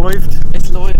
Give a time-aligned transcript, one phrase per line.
[0.00, 0.96] läuft, Es läuft.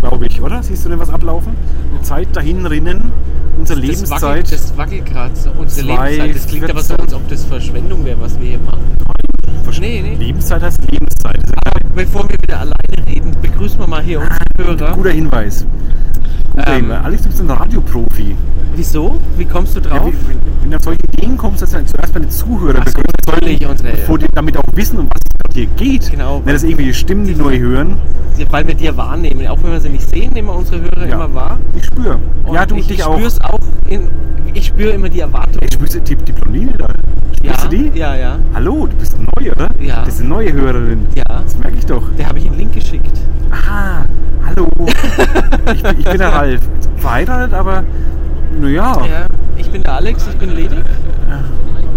[0.00, 0.62] glaube ich, oder?
[0.62, 1.52] Siehst du denn was ablaufen?
[1.98, 3.12] Die Zeit dahin rinnen,
[3.58, 4.22] unsere Das Lebenszeit.
[4.22, 6.34] wackelt, das wackelt gerade so unsere Zwei, Lebenszeit.
[6.36, 8.80] Das klingt aber so, als ob das Verschwendung wäre, was wir hier machen.
[9.80, 10.14] Nee, nee.
[10.16, 11.40] Lebenszeit heißt Lebenszeit.
[11.64, 14.92] Aber bevor wir wieder alleine reden, begrüßen wir mal hier unsere ein Hörer.
[14.96, 15.64] guter Hinweis.
[16.50, 17.04] Guter Ähm, Hinweis.
[17.04, 18.34] Alex, du bist ein Radioprofi.
[18.74, 19.18] Wieso?
[19.36, 20.12] Wie kommst du Ja, drauf?
[20.26, 23.90] wenn, wenn du auf solche Ideen kommst, dass du zuerst meine Zuhörer so, natürlich, unsere-
[23.92, 25.20] bevor die damit auch wissen, um was
[25.50, 26.10] es hier geht.
[26.10, 26.42] Genau.
[26.44, 27.96] Wenn das irgendwie Stimmen, die neu hören.
[28.50, 29.46] Weil wir dir wahrnehmen.
[29.48, 31.14] Auch wenn wir sie nicht sehen, nehmen wir unsere Hörer Ja.
[31.16, 31.58] immer wahr.
[31.76, 32.18] Ich spüre.
[32.44, 33.16] Und Ja, du ich, dich ich auch.
[33.18, 33.58] spür's auch.
[33.88, 34.08] In,
[34.54, 35.58] ich spüre immer die Erwartung.
[35.62, 36.86] Ich spürst die, die Blondine da.
[37.42, 37.98] ja, Spürst du die?
[37.98, 38.38] ja, ja.
[38.54, 39.68] Hallo, du bist neu, oder?
[39.78, 40.04] Ja.
[40.04, 41.06] Das ist eine neue Hörerin.
[41.14, 41.24] Ja.
[41.42, 42.02] Das merke ich doch.
[42.18, 43.12] Der habe ich einen Link geschickt.
[43.50, 44.04] Ah,
[44.46, 44.68] hallo.
[45.74, 46.60] ich, bin- ich bin der Ralf.
[46.96, 47.84] Verheiratet, aber
[48.58, 50.78] naja, Ja, ich bin der Alex, ich bin ledig.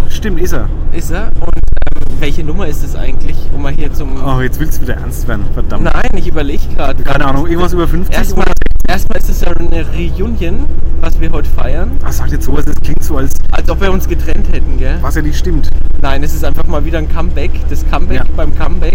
[0.09, 0.67] stimmt, ist er.
[0.91, 1.27] Ist er.
[1.39, 4.09] Und ähm, welche Nummer ist es eigentlich, um mal hier zum.
[4.23, 5.83] Oh, jetzt willst du wieder ernst werden, verdammt.
[5.83, 7.03] Nein, ich überlege gerade.
[7.03, 8.45] Keine Ahnung, irgendwas über 50 Erstmal,
[8.87, 10.65] erstmal ist es ja eine Reunion,
[11.01, 11.91] was wir heute feiern.
[12.01, 12.65] Was sagt jetzt sowas?
[12.65, 14.97] Das klingt so, als Als ob wir uns getrennt hätten, gell?
[15.01, 15.69] was ja nicht stimmt.
[16.01, 17.51] Nein, es ist einfach mal wieder ein Comeback.
[17.69, 18.25] Das Comeback Ja.
[18.35, 18.93] beim Comeback.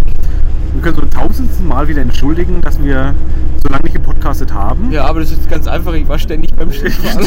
[0.75, 3.15] Wir können so ein tausendsten Mal wieder entschuldigen, dass wir
[3.63, 4.91] so lange nicht gepodcastet haben.
[4.93, 5.93] Ja, aber das ist ganz einfach.
[5.95, 7.27] Ich war ständig beim Skifahren.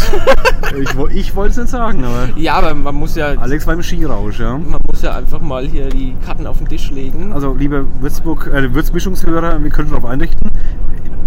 [0.80, 3.84] Ich, ich wollte es nicht sagen, aber ja, aber man muss ja, Alex war im
[3.84, 4.58] Skirausch, ja.
[4.58, 7.34] man muss ja einfach mal hier die Karten auf den Tisch legen.
[7.34, 10.50] Also, liebe Würzburg, äh, Würzmischungshörer, wir können schon darauf einrichten,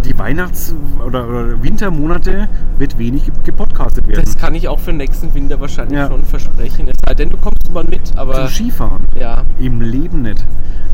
[0.05, 4.23] die Weihnachts- oder, oder Wintermonate wird wenig ge- gepodcastet werden.
[4.25, 6.09] das kann ich auch für nächsten Winter wahrscheinlich Ja.
[6.09, 6.89] schon versprechen.
[6.89, 9.05] Es sei denn, du kommst mal mit, aber Zum Skifahren.
[9.19, 10.45] ja, Im Leben nicht.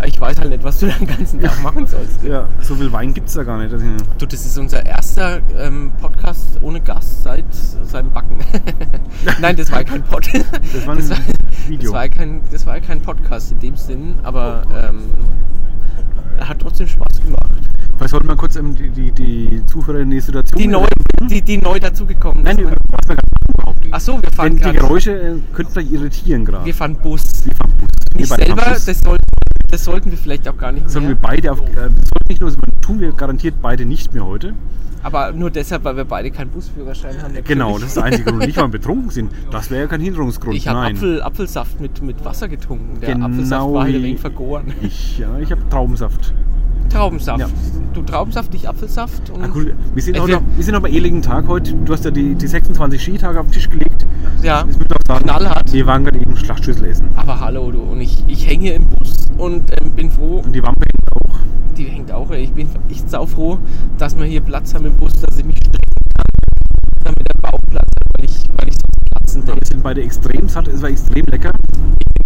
[0.07, 2.23] ich weiß halt nicht, was du den ganzen Tag machen sollst.
[2.23, 3.73] Ja, so viel Wein gibt es da gar nicht.
[3.73, 3.87] Also,
[4.19, 7.45] Du, das ist unser erster ähm, Podcast ohne Gast seit
[7.85, 8.39] seinem Backen.
[9.41, 10.29] Nein, das war kein Pod.
[10.33, 11.03] Das war ein
[11.69, 11.93] Video.
[11.93, 15.03] Das war kein, das war kein Podcast in dem Sinn, aber ähm,
[16.39, 17.51] er hat trotzdem Spaß gemacht.
[17.97, 20.59] Vielleicht sollte man kurz ähm, die, die, die Zuhörer in die Situation.
[20.59, 20.87] Die neu,
[21.29, 23.21] die, die neu dazugekommen Nein, was wir gerade
[23.55, 23.87] überhaupt.
[23.91, 26.65] Ach so, wir fahren Denn die Geräusche äh, könnten vielleicht irritieren gerade.
[26.65, 27.45] Wir fahren Bus.
[27.45, 27.89] Wir fahren Bus.
[28.17, 28.85] Wir fahren selber, Bus.
[28.87, 29.19] das, soll,
[29.71, 31.19] das sollten wir vielleicht auch gar nicht Sollen wir mehr.
[31.23, 31.61] beide auf.
[31.61, 34.55] Äh, das sollten nicht nur, sondern tun wir garantiert beide nicht mehr heute.
[35.03, 37.29] Aber nur deshalb, weil wir beide keinen Busführerschein haben.
[37.29, 37.45] natürlich.
[37.47, 38.45] Genau, das ist der einzige Grund.
[38.47, 39.31] Nicht, weil wir betrunken sind.
[39.51, 40.55] Das wäre ja kein Hinderungsgrund.
[40.55, 40.81] Ich habe.
[40.81, 43.01] Apfel, Apfelsaft mit, mit Wasser getrunken.
[43.01, 44.75] Der Genau Apfelsaft war halt ein wenig vergoren.
[44.83, 46.35] Ich, ja, ich habe Traubensaft.
[46.91, 47.41] Traubensaft.
[47.41, 47.49] Ja.
[47.95, 49.31] Du Traubensaft, ich Apfelsaft.
[49.31, 51.73] Und Ah, gut, wir sind, Äh, noch, wir sind noch bei ehrlichen Tag heute.
[51.73, 54.07] Du hast ja die, die 26 Skitage auf den Tisch gelegt.
[54.43, 55.25] Ja, Das müssen wir auch sagen.
[55.25, 55.73] knallhart.
[55.73, 57.09] Wir waren gerade eben Schlachtschüssel essen.
[57.17, 57.81] Aber hallo du.
[57.81, 61.13] Und ich, ich hänge hier im Bus und ähm, bin froh, Und die Wampe hängt
[61.13, 61.39] auch.
[61.77, 62.31] die hängt auch.
[62.31, 62.45] ey.
[62.45, 63.59] Ich bin echt saufroh,
[63.99, 65.81] dass wir hier Platz haben im Bus, dass ich mich strecken
[66.15, 70.03] kann, damit der Bauch Platz hat, weil ich, weil ich sonst platzen Wir sind beide
[70.03, 70.69] extrem satt.
[70.69, 71.51] Es war extrem lecker.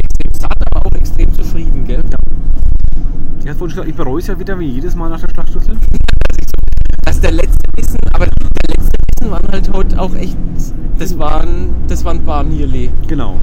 [0.03, 2.03] Extrem satt, aber auch extrem zufrieden, gell?
[3.41, 5.77] Ich hatte vorhin gesagt, ich bereue es ja wieder wie jedes Mal nach der Schlachtschüssel.
[7.03, 10.39] Das ist der letzte Bissen, aber der letzte Bissen waren halt heute auch echt,
[10.99, 12.91] das waren, das waren ein paar Nierli.
[13.07, 13.39] Genau.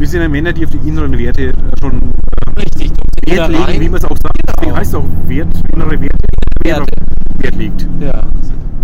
[0.00, 2.00] Wir sind ja Männer, die auf die inneren Werte äh, schon
[2.56, 4.32] Richtig, um Wert legen, wie man es auch sagt.
[4.34, 4.54] Genau.
[4.56, 6.18] Deswegen heißt es auch Wert, innere Werte.
[6.62, 6.86] Werte.
[7.36, 7.86] Wert liegt.
[8.00, 8.22] Ja.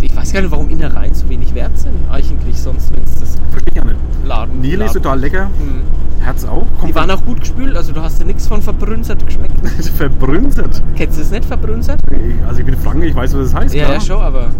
[0.02, 3.34] Ich weiß gar nicht, warum Innereien so wenig wert sind eigentlich sonst, wenn es das
[3.50, 3.96] Verstehe ich auch nicht.
[4.26, 4.60] Laden.
[4.60, 5.44] Nierli ist total lecker.
[5.44, 5.84] Hm.
[6.22, 6.66] Herz auch.
[6.86, 9.54] Die waren auch gut gespült, also du hast dir nichts von verbrünzert geschmeckt.
[9.96, 10.82] verbrünzert.
[10.96, 11.98] Kennst du es nicht, verbrünzert?
[12.46, 13.74] Also ich bin Franke, ich weiß, was das heißt.
[13.74, 13.94] Ja, klar.
[13.94, 14.50] ja, schon, aber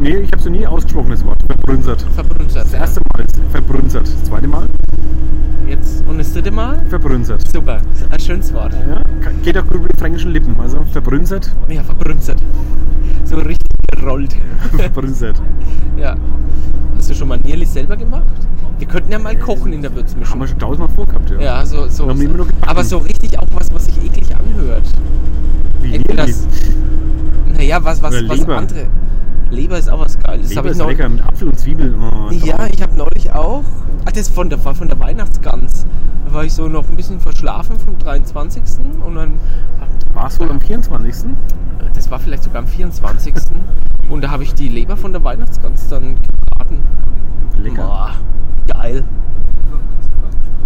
[0.00, 1.38] Nee, ich habe es nie ausgesprochen, das Wort.
[1.46, 2.04] Verbrünzert.
[2.16, 2.64] verbrünzert.
[2.64, 4.08] Das erste Mal ist verbrünzert.
[4.08, 4.66] Das zweite Mal
[5.70, 6.84] Jetzt und das dritte Mal?
[6.88, 7.42] verbrünzert.
[7.52, 7.78] Super,
[8.10, 8.72] ein schönes Wort.
[8.88, 9.02] Ja,
[9.44, 10.58] geht auch gut über die fränkischen Lippen.
[10.60, 12.42] Also verbrünzert, Ja, verbrünzert.
[13.24, 14.36] So richtig gerollt.
[14.76, 15.40] verbrünzert.
[15.96, 16.16] ja.
[16.98, 18.24] Hast du schon mal Nierli selber gemacht?
[18.78, 20.32] Wir könnten ja mal kochen in der Würzmischung.
[20.32, 21.40] Haben wir schon tausendmal vorgehabt, ja.
[21.40, 22.06] Ja, so, so.
[22.06, 22.46] Gebacken.
[22.66, 24.82] aber so richtig auch was, was sich eklig anhört.
[25.82, 26.46] Wie Entweder das.
[27.56, 28.56] Naja, was, was, Oder was Leber.
[28.58, 28.86] andere.
[29.50, 30.54] Leber ist auch was Geiles.
[30.54, 31.99] Leber ist lecker mit Apfel und Zwiebeln.
[32.30, 33.62] Oh, Ja, ich habe neulich auch.
[34.04, 35.86] Ach, das von der, war von der Weihnachtsgans.
[36.26, 38.62] Da war ich so noch ein bisschen verschlafen vom 23.
[39.04, 39.34] Und dann.
[40.14, 41.30] War es wohl am 24.?
[41.94, 43.34] Das war vielleicht sogar am 24.
[44.08, 46.82] und da habe ich die Leber von der Weihnachtsgans dann gebraten.
[47.58, 47.82] Lecker.
[47.84, 48.10] Boah,
[48.66, 49.04] geil.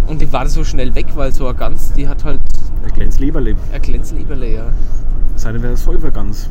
[0.07, 2.39] Und die war so schnell weg, weil so eine Gans, die hat halt
[2.83, 3.55] Der glänzt Leberle.
[3.73, 4.63] ein Glänzleberle, ja.
[5.35, 6.49] Sei denn, wäre das Säufergans.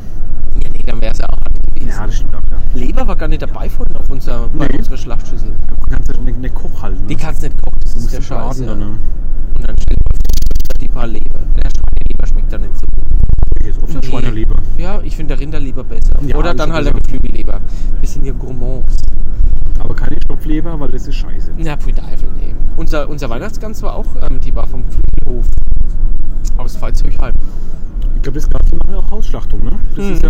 [0.61, 1.37] Ja, nee, dann wäre es ja auch
[1.79, 1.97] gewesen.
[1.99, 2.57] Ja, das stimmt auch, ja.
[2.73, 4.77] Leber war gar nicht dabei vorhin auf unserer, bei Nee.
[4.77, 5.51] unserer Schlachtschüssel.
[5.67, 7.07] Du kannst ja nicht, nicht Koch halten.
[7.07, 8.59] Die kannst nicht kochen, das Du ist der Scheiß.
[8.59, 8.65] Ja.
[8.67, 8.85] dann, ne?
[8.87, 11.39] Und dann stellt man die paar Leber.
[11.55, 13.65] Der Schweineleber schmeckt da nicht so.
[13.65, 14.45] Jetzt oft nee.
[14.77, 16.13] Ja, ich finde der Rinderleber besser.
[16.25, 16.93] Ja, Oder dann halt der.
[16.93, 17.61] Geflügelleber.
[18.01, 18.95] Bisschen hier Gourmands.
[19.79, 21.51] Aber keine Stopfleber, weil das ist scheiße.
[21.57, 22.53] Ja, pfui Teufel, nee.
[22.77, 25.45] Unser, unser Weihnachtsgans war auch, ähm, die war vom Flügelhof
[26.57, 27.33] aus Veitshöchheim.
[28.21, 29.71] glaube, das gab die machen auch Hausschlachtung, ne?
[29.95, 30.11] Das Mhm.
[30.13, 30.29] ist ja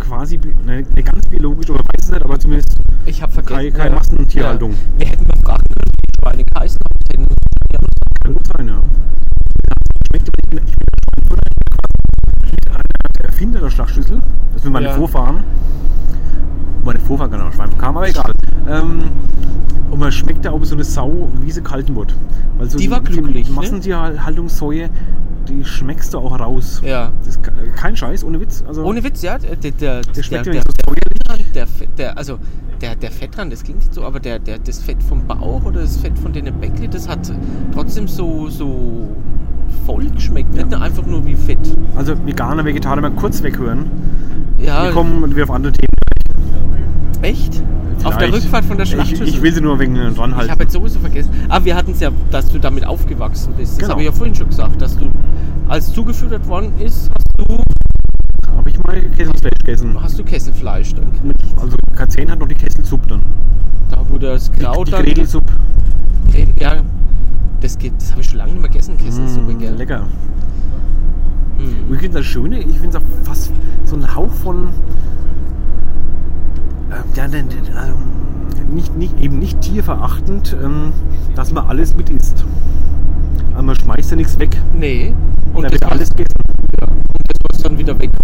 [0.00, 2.74] quasi bi- ne, ganz biologisch, oder weiß es nicht, aber zumindest
[3.06, 3.56] Ich habe vergessen.
[3.56, 4.70] Keine- keine Massentierhaltung.
[4.72, 4.76] Ja.
[4.98, 7.26] Wir hätten mal fragen können, wie die Schweine geheißen haben.
[7.72, 7.78] Ja
[8.24, 8.80] kann gut sein, ja.
[13.18, 14.20] Der Erfinder der Schlachtschüssel.
[14.54, 14.94] Das sind meine Ja.
[14.94, 15.44] Vorfahren.
[16.84, 18.32] Meine Vorfahren genau, Schwein kam, aber egal.
[18.68, 19.04] Ähm,
[19.90, 22.14] und man schmeckt da auch so eine Sau, wie sie kalten wird.
[22.58, 23.54] Weil so Die war glücklich, ne?
[25.48, 26.80] Die schmeckst du auch raus.
[26.84, 27.12] Ja.
[27.18, 28.64] Das ist ke- kein Scheiß, ohne Witz.
[28.66, 29.38] Also, Ohne Witz, ja.
[29.38, 30.94] Der, der, der, Der schmeckt ja der, nicht so
[31.28, 31.52] säuerlich.
[31.52, 32.38] der, Fett- der, also
[32.80, 35.80] der, der Fettrand, das klingt jetzt so, aber der, der, das Fett vom Bauch oder
[35.82, 37.30] das Fett von den Bäckli, das hat
[37.72, 39.08] trotzdem so, so
[39.86, 40.54] voll geschmeckt.
[40.54, 41.58] Nicht nur einfach nur wie Fett.
[41.96, 43.90] Also Veganer, Vegetarier mal kurz weghören.
[44.58, 47.22] Ja, Wir kommen wieder auf andere Themen.
[47.22, 47.62] echt?
[48.02, 48.44] Auf der Vielleicht.
[48.44, 49.28] Rückfahrt von der Ich, Schlachtschüssel.
[49.28, 50.50] ich will sie nur wegen dran Ich halten.
[50.50, 51.30] habe jetzt sowieso vergessen.
[51.48, 53.72] Aber wir hatten es ja, dass du damit aufgewachsen bist.
[53.72, 53.90] Das Genau.
[53.92, 55.06] habe ich ja vorhin schon gesagt, dass du,
[55.68, 57.58] als zugefüttert worden ist, hast du,
[58.56, 60.02] Habe ich mal Kesselfleisch gegessen.
[60.02, 61.06] hast du Kesselfleisch dann.
[61.60, 63.22] Also K10 hat noch die Kesselsuppe dann.
[63.90, 65.04] Da wo das Kraut die dann.
[65.04, 65.52] Gredelsuppe.
[66.60, 66.76] Ja,
[67.60, 69.74] das geht, das habe ich schon lange nicht mehr gegessen, Kesselsuppe, Mm, gell?
[69.74, 70.06] lecker.
[71.58, 73.52] Und ich finde das Schöne, ich finde es auch fast
[73.84, 74.68] so ein Hauch von.
[76.90, 77.94] Ähm, ja, also,
[78.72, 80.92] nicht, nicht, eben nicht tierverachtend, ähm,
[81.34, 82.44] dass man alles mit isst.
[83.52, 84.56] Also man schmeißt ja nichts weg.
[84.78, 85.14] Nee.
[85.54, 86.40] Und da das, wird alles gegessen.
[86.80, 86.86] ja.
[86.86, 88.20] und das, was dann wieder wegkommt,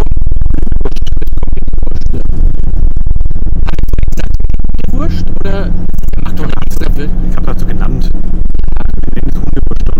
[4.93, 5.25] Wurst.
[5.41, 5.71] Oder
[6.25, 8.11] McDonalds, da wird, Ich habe dazu genannt.
[8.13, 9.95] Wir nennen es Hundewurst dann.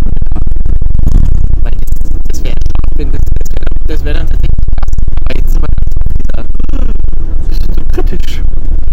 [1.63, 2.55] weil das, das wäre
[2.97, 4.85] wenn das, das wäre das wär dann tatsächlich krass.
[5.25, 5.69] Aber jetzt sind wir
[7.37, 8.43] Das ist so kritisch.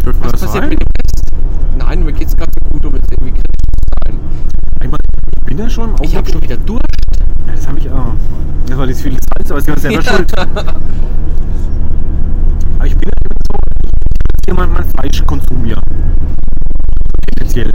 [0.06, 0.70] Dürfen wir was das passiert sagen?
[0.70, 1.78] mit dem Rest?
[1.78, 4.20] Nein, mir geht's gerade so gut, um jetzt irgendwie kritisch zu sein.
[4.82, 5.00] Ich, mein,
[5.36, 6.84] ich bin ja schon im Ich habe Augenblick- schon wieder Durst.
[7.48, 8.14] Ja, das habe ich auch.
[8.68, 10.38] Das war das viele Salz, aber es ist ja selber schuld.
[10.40, 10.64] Aber
[12.86, 13.14] ich bin ja
[13.50, 13.90] so, ich
[14.46, 15.82] hier mal meinen Fleischkonsum hier.
[17.36, 17.72] Tendenziell.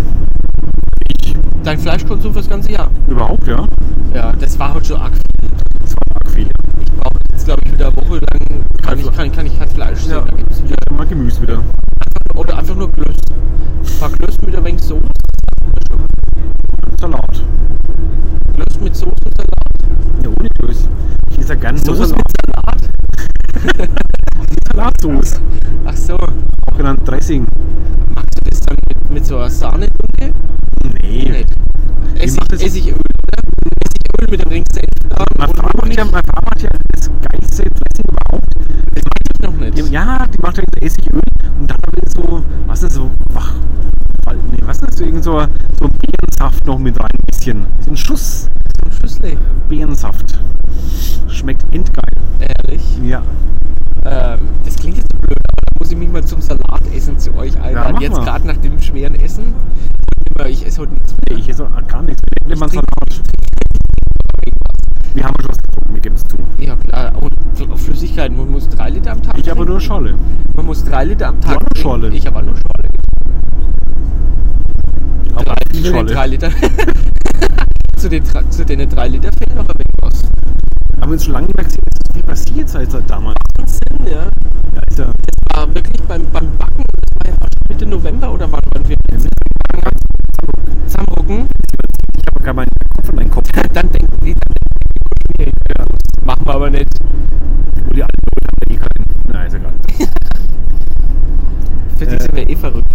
[1.21, 1.35] Ich
[1.65, 2.89] Dein Fleischkonsum fürs ganze Jahr.
[3.09, 3.67] überhaupt, ja.
[4.15, 5.51] Ja, das war heute schon arg viel.
[5.81, 6.49] Das war arg viel.
[6.81, 9.69] Ich brauche jetzt, glaube ich, wieder eine Woche lang kann ich, kann, kann ich kein
[9.69, 10.11] Fleisch sehen.
[10.13, 10.21] Ja.
[10.23, 11.63] Da gibt's wieder, Mal Gemüse wieder.
[12.35, 13.07] oder einfach nur Klöß.
[13.07, 15.03] Ein paar Klöß mit ein wenig Soße.
[17.01, 17.43] Salat.
[18.55, 20.25] Klöß mit Soße und Salat.
[20.25, 20.89] Ja, ohne Klöß.
[21.31, 22.81] Ich esse ja gerne nur Soße Salat.
[23.65, 23.91] mit Salat?
[24.73, 25.41] Salatsauce.
[25.87, 26.15] Ach so.
[26.17, 27.47] Auch genannt Dressing.
[28.15, 29.89] Magst du das dann mit, mit so einer Sahne?
[30.21, 30.31] Nee.
[31.31, 31.45] Nee.
[32.19, 33.03] Essig, macht das- Essigöl, oder?
[33.85, 35.97] Essigöl mit ein wenig Senf da Mein und Vater, macht Honig.
[35.99, 38.47] ja, mein Vater macht ja das geilste Dressing überhaupt.
[38.95, 39.79] Das weiß ich noch nicht.
[39.79, 41.21] Die, ja, die macht ja Essigöl
[41.59, 43.53] und dann aber so, was ist das, so wach.
[44.51, 44.97] Nee, was ist das?
[44.97, 45.41] So, irgend so,
[45.79, 47.67] so Beerensaft noch mit rein, ein bisschen.
[47.81, 48.49] So ein Schuss
[48.83, 49.39] So ein Schüssel.
[49.69, 50.39] Beerensaft.
[51.29, 52.03] Schmeckt endgeil.
[52.41, 52.83] Ehrlich.
[53.05, 53.23] Ja.
[54.05, 57.57] Ähm, das klingt jetzt so blöd, aber muss ich mich mal zum Salatessen zu euch
[57.61, 57.93] einladen.
[57.95, 59.55] mach jetzt gerade nach dem schweren Essen.
[60.49, 61.39] Ich esse heute nichts mehr.
[61.39, 62.21] Ich esse auch gar nichts.
[62.45, 63.23] Mal Ich trinke- Salat.
[65.15, 66.37] Wir haben schon was getrunken, wir geben es zu.
[66.59, 69.65] Ja klar, und Fl- Flüssigkeiten, man muss drei Liter am Tag Ich trinken.
[69.67, 70.15] nur Scholle.
[70.57, 71.81] Man muss drei Liter am Tag auch nur trinken.
[71.83, 72.09] Scholle?
[72.15, 72.89] Ich habe nur Scholle.
[75.37, 76.13] Aber Drei, Scholle.
[76.13, 76.51] drei Liter.
[78.03, 80.25] Zu, den, zu den drei Liter fehlt noch ein wenig was.
[81.01, 81.83] Haben wir uns schon lange nicht mehr gesehen.
[81.87, 83.37] Es ist viel passiert seit, seit damals.
[83.57, 84.25] Wahnsinn, ja.
[84.75, 85.13] Ja, ja
[85.49, 88.89] Das war wirklich beim, beim Backen, das war ja fast Mitte November oder wann waren
[88.89, 89.29] wir jetzt
[90.87, 91.47] zusammenrucken.
[92.19, 93.49] ich habe gar meinen Kopf in meinen Kopf.
[93.73, 94.55] Dann denken die, dann
[95.39, 95.45] denken die,
[95.79, 95.87] ja,
[96.25, 96.89] machen wir aber nicht.
[97.85, 99.47] Wo die alten Leute haben ja eh keinen.
[99.47, 99.75] Ist egal.
[101.99, 102.93] Für die Äh, sind wir eh verrückt.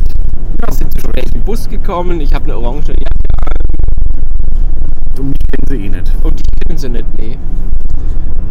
[0.59, 3.05] Wir sind zu spät im Bus gekommen, ich habe eine orange Jacke
[5.17, 6.11] Und mich kennen sie eh nicht.
[6.23, 7.37] und die kennen sie nicht, nee.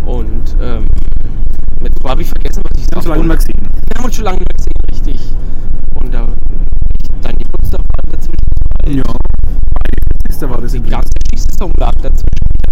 [0.05, 0.87] Und ähm,
[1.83, 3.61] jetzt habe ich vergessen, was ich Ich habe so lange nicht mehr gesehen.
[3.61, 5.33] Wir haben uns schon lange nicht gesehen, richtig.
[5.95, 6.27] Und da
[7.23, 8.99] dein Geburtstag war dazwischen.
[8.99, 9.05] Ja.
[10.29, 10.85] Nächster war das Die im
[11.79, 12.25] lag dazwischen.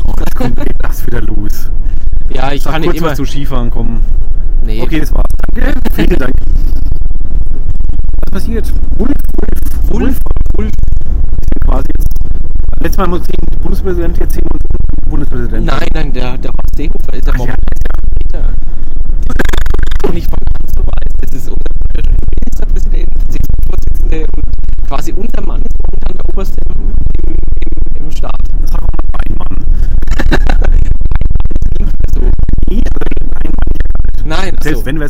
[0.06, 1.70] Oh, jetzt kommt das wieder los.
[2.32, 3.14] Ja, ich Sag kann kurz nicht immer.
[3.14, 4.00] zu Skifahren kommen.
[4.64, 5.24] Nee, Okay, das war's.
[5.54, 5.72] Danke.
[5.92, 6.32] Vielen Dank.
[8.24, 8.72] Was passiert?
[8.98, 9.10] Ulf,
[9.92, 10.18] Ulf, Ulf,
[10.58, 10.70] Ulf.
[11.64, 12.08] quasi jetzt.
[12.80, 14.62] Letztes Mal muss ich den Bundespräsident jetzt sehen und
[15.04, 15.66] den Bundespräsident.
[15.66, 17.54] Nein, nein, der, der Horst Seehofer ist ja Ach ja,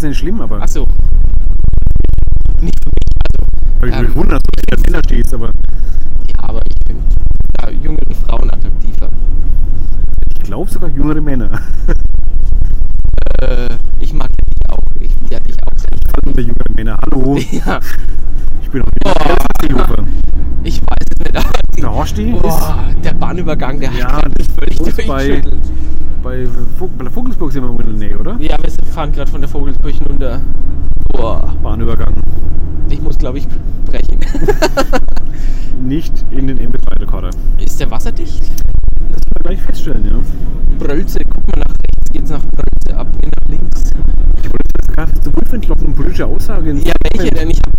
[0.05, 0.61] ist nicht schlimm, aber.
[0.63, 0.87] Ach so.
[2.61, 3.05] Nicht für mich.
[3.81, 5.47] Also, ich ähm, mich wundern, dass du als Kinder stehst, aber.
[5.47, 6.97] Ja, aber ich bin
[7.55, 9.09] da jüngere Frauen attraktiver.
[10.35, 11.61] Ich glaube sogar jüngere Männer.
[13.41, 13.69] Äh,
[14.01, 14.79] ich mag dich auch.
[15.01, 15.99] Ich bin ja dich auch sehr.
[16.25, 16.97] Hallo, jüngere Männer.
[17.05, 17.39] Hallo.
[17.51, 17.81] Ja.
[18.63, 20.07] Ich bin auch jünger.
[20.63, 21.83] Ich weiß es nicht.
[21.83, 22.35] Der Horsti?
[22.43, 22.61] Oh,
[23.03, 25.63] der Bahnübergang, der ja, hat mich völlig durchgeschüttelt
[26.25, 26.47] bei,
[26.79, 28.37] Vog- bei der Vogelsburg sind wir in der Nähe, oder?
[28.41, 30.41] Ja, wir fahren gerade von der Vogelsburg runter.
[31.13, 32.15] Boah, Bahnübergang.
[32.91, 33.47] ich muss glaube ich
[33.87, 34.19] brechen.
[35.81, 37.31] Nicht in den MP3-Rekorder.
[37.63, 38.41] Ist der wasserdicht?
[38.43, 40.19] Das können wir gleich feststellen, ja.
[40.79, 43.83] Brölze, guck mal nach rechts, geht's nach Brölze ab, nach links.
[44.39, 46.73] Ich wollte das gerade zu Wolf entlocken, politische Aussage.
[46.73, 47.51] Ja, welche denn?
[47.51, 47.71] Ich habe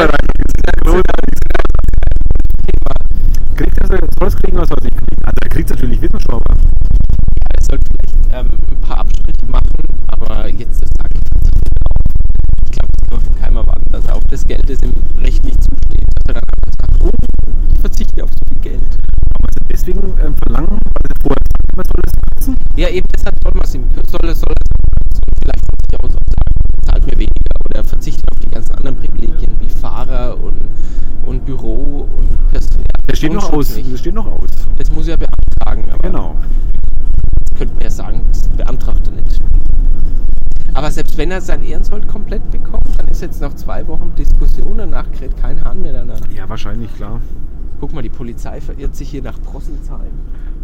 [0.00, 0.16] Para
[41.20, 45.36] wenn er sein Ehrensold komplett bekommt, dann ist jetzt noch zwei Wochen Diskussion, danach kräht
[45.36, 46.18] kein Hahn mehr danach.
[46.34, 47.20] Ja, wahrscheinlich, klar.
[47.78, 50.00] Guck mal, die Polizei verirrt sich hier nach Prosselsheim.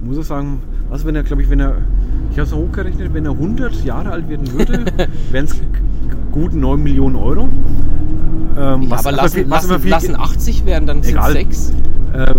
[0.03, 0.61] Muss ich sagen,
[0.91, 1.75] also wenn er, glaube ich, wenn er,
[2.31, 4.87] ich habe es hochgerechnet, wenn er 100 Jahre alt werden würde,
[5.31, 5.57] wären es
[6.33, 7.49] gut 9 Millionen Euro.
[8.59, 11.33] Ähm, Ja, aber lassen, viel- was lassen, viel, lassen 80 werden, dann sind Egal.
[11.33, 11.75] sechs.
[12.15, 12.35] äh,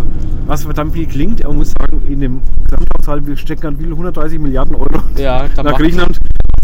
[0.48, 3.86] was verdammt viel klingt, aber man muss sagen, in dem Gesamthaushalt, wir stecken an wie
[3.86, 6.18] 130 Milliarden Euro Ja, nach Griechenland.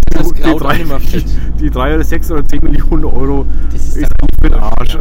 [0.10, 1.26] Das die, auch drei, fett.
[1.60, 4.98] die drei oder sechs oder 10 Millionen Euro Das ist, ist für den Arsch.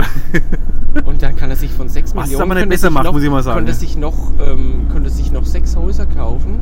[1.05, 3.23] Und dann kann er sich von 6 Was Millionen aber nicht besser macht, noch, muss
[3.23, 3.59] ich mal sagen.
[3.59, 6.61] Könnte sich noch, ähm, könnte sich noch sechs Häuser kaufen.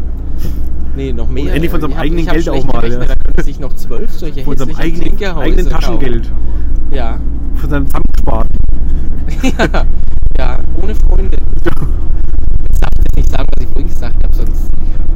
[0.97, 1.45] Nee, noch mehr.
[1.45, 3.15] Und endlich von seinem Ich eigenen ich hab Geld auch mal, gerechnet, ja.
[3.15, 5.71] Da könnte sich noch zwölf solche Von seinem eigenen, eigenen kaufen.
[5.71, 6.33] Taschengeld.
[6.91, 7.19] Ja.
[7.57, 8.57] Von seinem zusammengesparten.
[9.43, 9.87] ja.
[10.39, 11.37] Ja, ohne Freunde.
[12.67, 14.70] Jetzt darf ich nicht sagen, was ich vorhin gesagt habe, sonst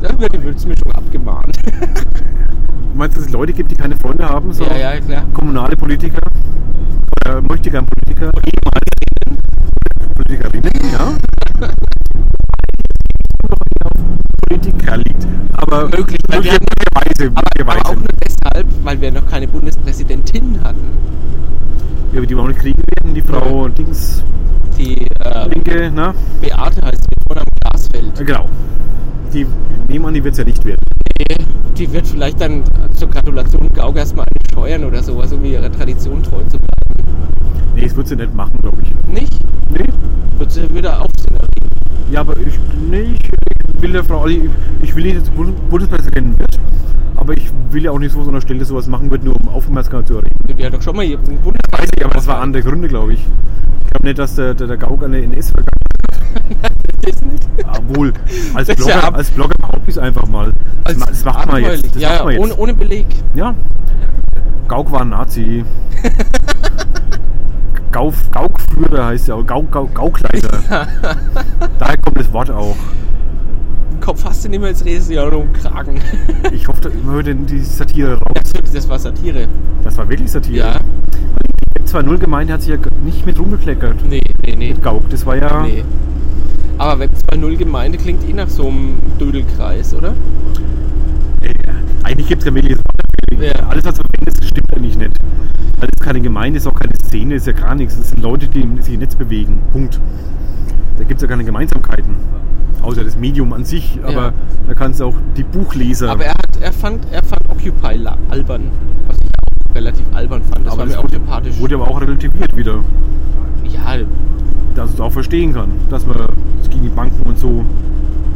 [0.04, 1.56] dann wird die Würzmischung abgemahnt.
[1.66, 4.52] Du meinst, dass es Leute gibt, die keine Freunde haben?
[4.52, 5.24] So ja, ja, klar.
[5.32, 6.18] kommunale Politiker?
[7.26, 8.30] Oder möchte gern Politiker?
[8.34, 11.68] Ehemals Politikerinnen, ja.
[14.48, 15.26] Politiker liegt.
[15.56, 17.96] Aber Möglich, weil wir hatten- möglicherweise, Aber, aber auch möglicherweise.
[17.96, 20.98] nur deshalb, weil wir noch keine Bundespräsidentin hatten.
[22.12, 24.22] Ja, aber die wir auch nicht kriegen werden, die Frau Dings,
[24.78, 26.14] Die äh, Linke, na?
[26.40, 28.26] Beate heißt mit Vornamen Glasfeld.
[28.26, 28.48] Genau.
[29.34, 29.44] Die
[29.88, 30.80] nehmen an, die wird es ja nicht werden.
[31.18, 31.44] Nee,
[31.76, 32.62] die wird vielleicht dann
[32.94, 37.18] zur Gratulation Gaug erstmal eine steuern oder sowas, um ihrer Tradition treu zu bleiben.
[37.74, 39.12] Nee, das wird sie nicht machen, glaube ich.
[39.12, 39.32] Nicht?
[39.70, 39.86] Nee?
[40.38, 41.70] Wird sie wieder Aufsehen erregen.
[42.12, 44.36] Ja, aber ich, nee, ich will der Frau, also
[44.82, 46.60] ich, will nicht, dass Bundespräsidentin wird.
[47.16, 49.48] Aber ich will ja auch nicht so so einer Stelle sowas machen wird, nur um
[49.48, 50.36] Aufmerksamkeit zu erregen.
[50.46, 51.80] Die hat doch schon mal hier Bundestag.
[51.80, 53.20] Weiß ich, aber das war andere Gründe, glaube ich.
[53.20, 55.52] Ich glaube nicht, dass der, der, der Gauk eine NS
[57.02, 57.48] Das nicht.
[57.76, 58.12] Obwohl,
[58.54, 60.50] als ja Blogger, ab- als Blogger behaupte ich es einfach mal.
[60.84, 61.94] Das, ma- das macht man jetzt.
[61.94, 62.42] Das ja, macht ja, man jetzt.
[62.42, 63.06] ohne, ohne Beleg.
[63.34, 63.54] Ja.
[64.68, 65.64] Gauk war ein Nazi.
[67.92, 69.46] Gauf, Gaukführer heißt ja auch.
[69.46, 70.58] Gauk, Gauk, Gaukleiter.
[71.78, 72.74] Daher kommt das Wort auch.
[73.92, 76.00] Im Kopf hast du nicht mehr, jetzt redest du ja nur um Kragen.
[76.52, 78.42] Ich hoffe, man hört die Satire raus.
[78.62, 79.46] Das, das war Satire.
[79.84, 80.58] Das war wirklich Satire.
[80.66, 80.80] Ja.
[81.78, 83.96] Die 2-0-Gemeinde hat sich ja nicht mit rumgekleckert.
[84.08, 84.68] Nee, nee, nee.
[84.70, 85.08] Mit Gauk.
[85.10, 85.62] Das war ja.
[85.62, 85.84] Nee.
[86.78, 90.14] Aber Web 2.0 Gemeinde klingt eh nach so einem Dödelkreis, oder?
[91.40, 91.50] Äh,
[92.02, 92.76] eigentlich gibt es ja wirklich
[93.38, 93.52] Ja.
[93.68, 95.12] Alles, was verwendet ist, stimmt eigentlich nicht.
[95.78, 97.96] Weil es ist keine Gemeinde, ist auch keine Szene, ist ja gar nichts.
[97.96, 99.62] Es sind Leute, die sich im Netz bewegen.
[99.72, 100.00] Punkt.
[100.98, 102.16] Da gibt es ja keine Gemeinsamkeiten.
[102.82, 104.32] Außer das Medium an sich, aber Ja.
[104.66, 106.10] da kannst du auch die Buchleser.
[106.10, 107.98] Aber er hat, er fand, er fand Occupy
[108.30, 108.62] albern,
[109.06, 110.66] was ich relativ albern fand.
[110.66, 111.58] Das aber war mir das auch wurde, sympathisch.
[111.58, 112.80] wurde aber auch relativiert wieder.
[113.64, 113.96] ja,
[114.74, 116.16] Dass es auch verstehen kann, dass man
[116.58, 117.64] das gegen die Banken und so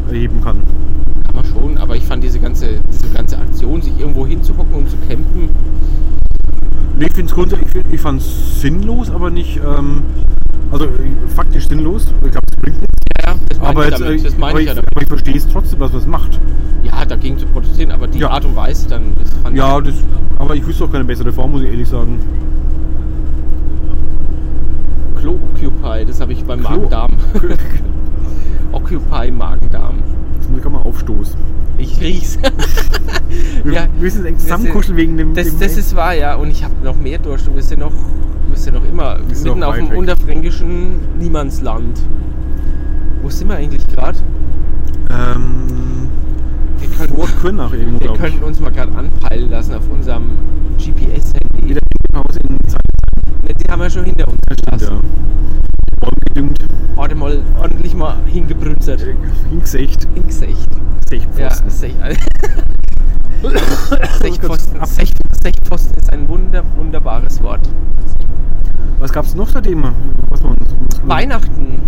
[0.09, 0.59] erheben kann.
[1.25, 4.89] kann man schon, aber ich fand diese ganze, diese ganze Aktion, sich irgendwo hinzuhocken und
[4.89, 5.49] zu campen,
[6.99, 10.03] Nee, ich finde es ich, find- ich fand es sinnlos, aber nicht, ähm,
[10.73, 10.89] also äh,
[11.37, 12.07] faktisch sinnlos.
[12.25, 12.95] Ich glaube, es bringt nichts.
[13.25, 14.21] ja, das meine Aber, ich jetzt, damit.
[14.21, 14.91] äh, Das meine aber, ich ich, ja damit.
[14.93, 16.41] aber ich verstehe es trotzdem, dass man es macht.
[16.83, 18.31] Ja, dagegen zu protestieren, aber die Ja.
[18.31, 19.95] Art und Weise dann, das fand Ja, das,
[20.39, 22.19] aber ich wüsste auch keine bessere Form, muss ich ehrlich sagen.
[25.31, 27.11] Ich Clo-Occupy, das habe ich beim Klo- Magen-Darm.
[28.73, 29.97] Occupy Magen-Darm.
[30.37, 31.37] Jetzt muss ich gerade mal aufstoßen.
[31.79, 32.39] Ich riech's.
[33.65, 35.35] Wir Ja, müssen uns echt zusammenkuscheln wegen dem.
[35.35, 36.35] Das, dem das ist wahr, ja.
[36.35, 37.47] Und ich habe noch mehr Durst.
[37.47, 37.93] Du bist ja noch,
[38.51, 39.99] bist ja noch immer Bist mitten noch auf dem weg.
[39.99, 42.01] unterfränkischen Niemandsland.
[43.23, 44.19] Wo sind wir eigentlich gerade?
[45.11, 46.09] ähm,
[46.79, 50.25] Wir, können- vor Kürnach irgendwo, wir könnten uns mal gerade anpeilen lassen auf unserem
[50.79, 51.69] GPS-Handy.
[51.71, 51.81] Wieder
[52.13, 52.81] Pause in Zeit.
[53.43, 54.55] Ne, Die haben wir schon hinter uns Ja.
[54.77, 54.99] gelassen.
[56.01, 56.59] Bäume gedüngt,
[56.95, 59.01] Warte mal ordentlich mal hingebrünzert.
[59.51, 60.69] hingesächt, Hingesächt.
[61.11, 61.71] Ja, Sächtpfosten.
[61.71, 61.95] Sech
[64.21, 64.85] Sechtpfosten.
[64.85, 67.69] Sech Sechtpfosten ist ein wunder, wunderbares Wort.
[68.99, 69.85] Was gab es noch seitdem?
[70.29, 70.57] Was man,
[70.91, 71.81] was Weihnachten.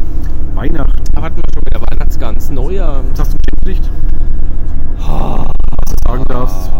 [0.54, 1.02] Weihnachten.
[1.12, 2.50] Da hatten wir schon wieder Weihnachtsgans.
[2.50, 3.02] Neujahr.
[3.12, 3.38] Was hast du?
[5.02, 6.70] Oh, Was du sagen darfst.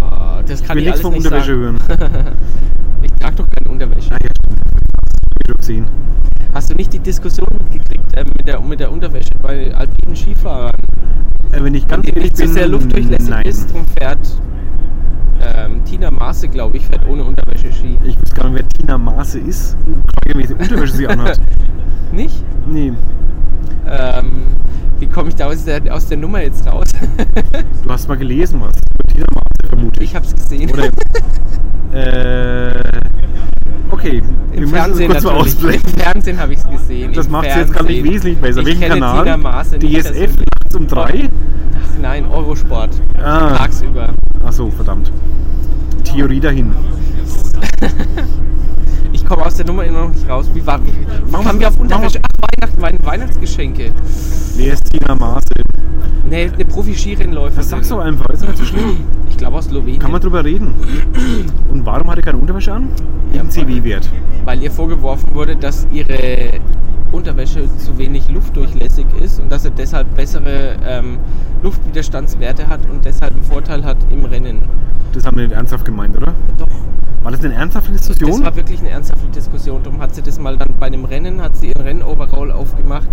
[0.46, 1.78] Das Ich kann will ich nichts von Unterwäsche hören.
[3.02, 4.10] Ich trage doch keine Unterwäsche.
[4.12, 4.28] Ah ja,
[5.70, 5.86] ich gesehen.
[6.52, 10.74] Hast du nicht die Diskussion mitgekriegt äh, mit, der, mit der Unterwäsche bei alpinen Skifahrern?
[11.52, 13.44] Äh, wenn ich ganz ehrlich nicht so bin, sehr luftdurchlässig nein.
[13.46, 14.18] ist, drum fährt
[15.42, 17.98] ähm, Tina Maße, glaube ich, fährt ohne Unterwäsche Ski.
[18.04, 19.76] Ich weiß gar nicht, wer Tina Maße ist.
[20.24, 21.40] Frage, welche Unterwäsche sie anhat.
[22.12, 22.42] Nicht?
[22.66, 22.92] Nee,
[23.86, 24.32] Ähm,
[24.98, 26.88] wie komme ich da aus der, aus der Nummer jetzt raus?
[27.84, 28.74] du hast mal gelesen was.
[29.08, 30.10] Tina Maße vermute ich.
[30.10, 30.70] ich habe es gesehen.
[30.70, 30.90] Oder.
[31.92, 32.89] äh,
[34.00, 35.92] okay, wir Im müssen Fernsehen kurz mal ausblenden.
[35.92, 37.12] Im Fernsehen habe ich es gesehen.
[37.12, 38.60] Das macht es jetzt gar nicht wesentlich besser.
[38.60, 39.24] Ich Welchen Kanal?
[39.78, 41.28] DSF nachts um drei?
[41.74, 42.90] Ach nein, Eurosport.
[43.22, 43.56] Ah.
[43.56, 44.10] Tagsüber.
[44.44, 45.10] Achso, verdammt.
[46.04, 46.72] Theorie dahin.
[49.12, 50.48] Ich komme aus der Nummer immer noch nicht raus.
[50.54, 50.80] Wie war
[51.30, 52.20] Machen Haben wir- auf Unterwäsche?
[52.22, 53.92] Ach, Weihnachten, meine Weihnachtsgeschenke.
[54.56, 55.46] Wer ist Tina Maße?
[56.28, 57.56] Ne, eine Profi-Skirennläuferin.
[57.56, 58.98] Das sagst du einfach, ist nicht so schlimm.
[59.28, 59.98] Ich glaube aus Slowenien.
[59.98, 60.74] Kann man drüber reden.
[61.68, 62.88] Und warum hat er keine Unterwäsche an?
[63.56, 64.08] Wegen CW-Wert.
[64.44, 66.50] weil ihr vorgeworfen wurde, dass ihre
[67.12, 71.18] Unterwäsche zu wenig luftdurchlässig ist und dass er deshalb bessere ähm,
[71.62, 74.62] Luftwiderstandswerte hat und deshalb einen Vorteil hat im Rennen.
[75.12, 76.34] Das haben wir nicht ernsthaft gemeint, oder?
[76.56, 76.66] Doch.
[77.22, 78.30] War das eine ernsthafte Diskussion?
[78.30, 79.82] Das war wirklich eine ernsthafte Diskussion.
[79.82, 83.08] Darum hat sie das mal dann bei einem Rennen, hat sie ihren Rennoverall aufgemacht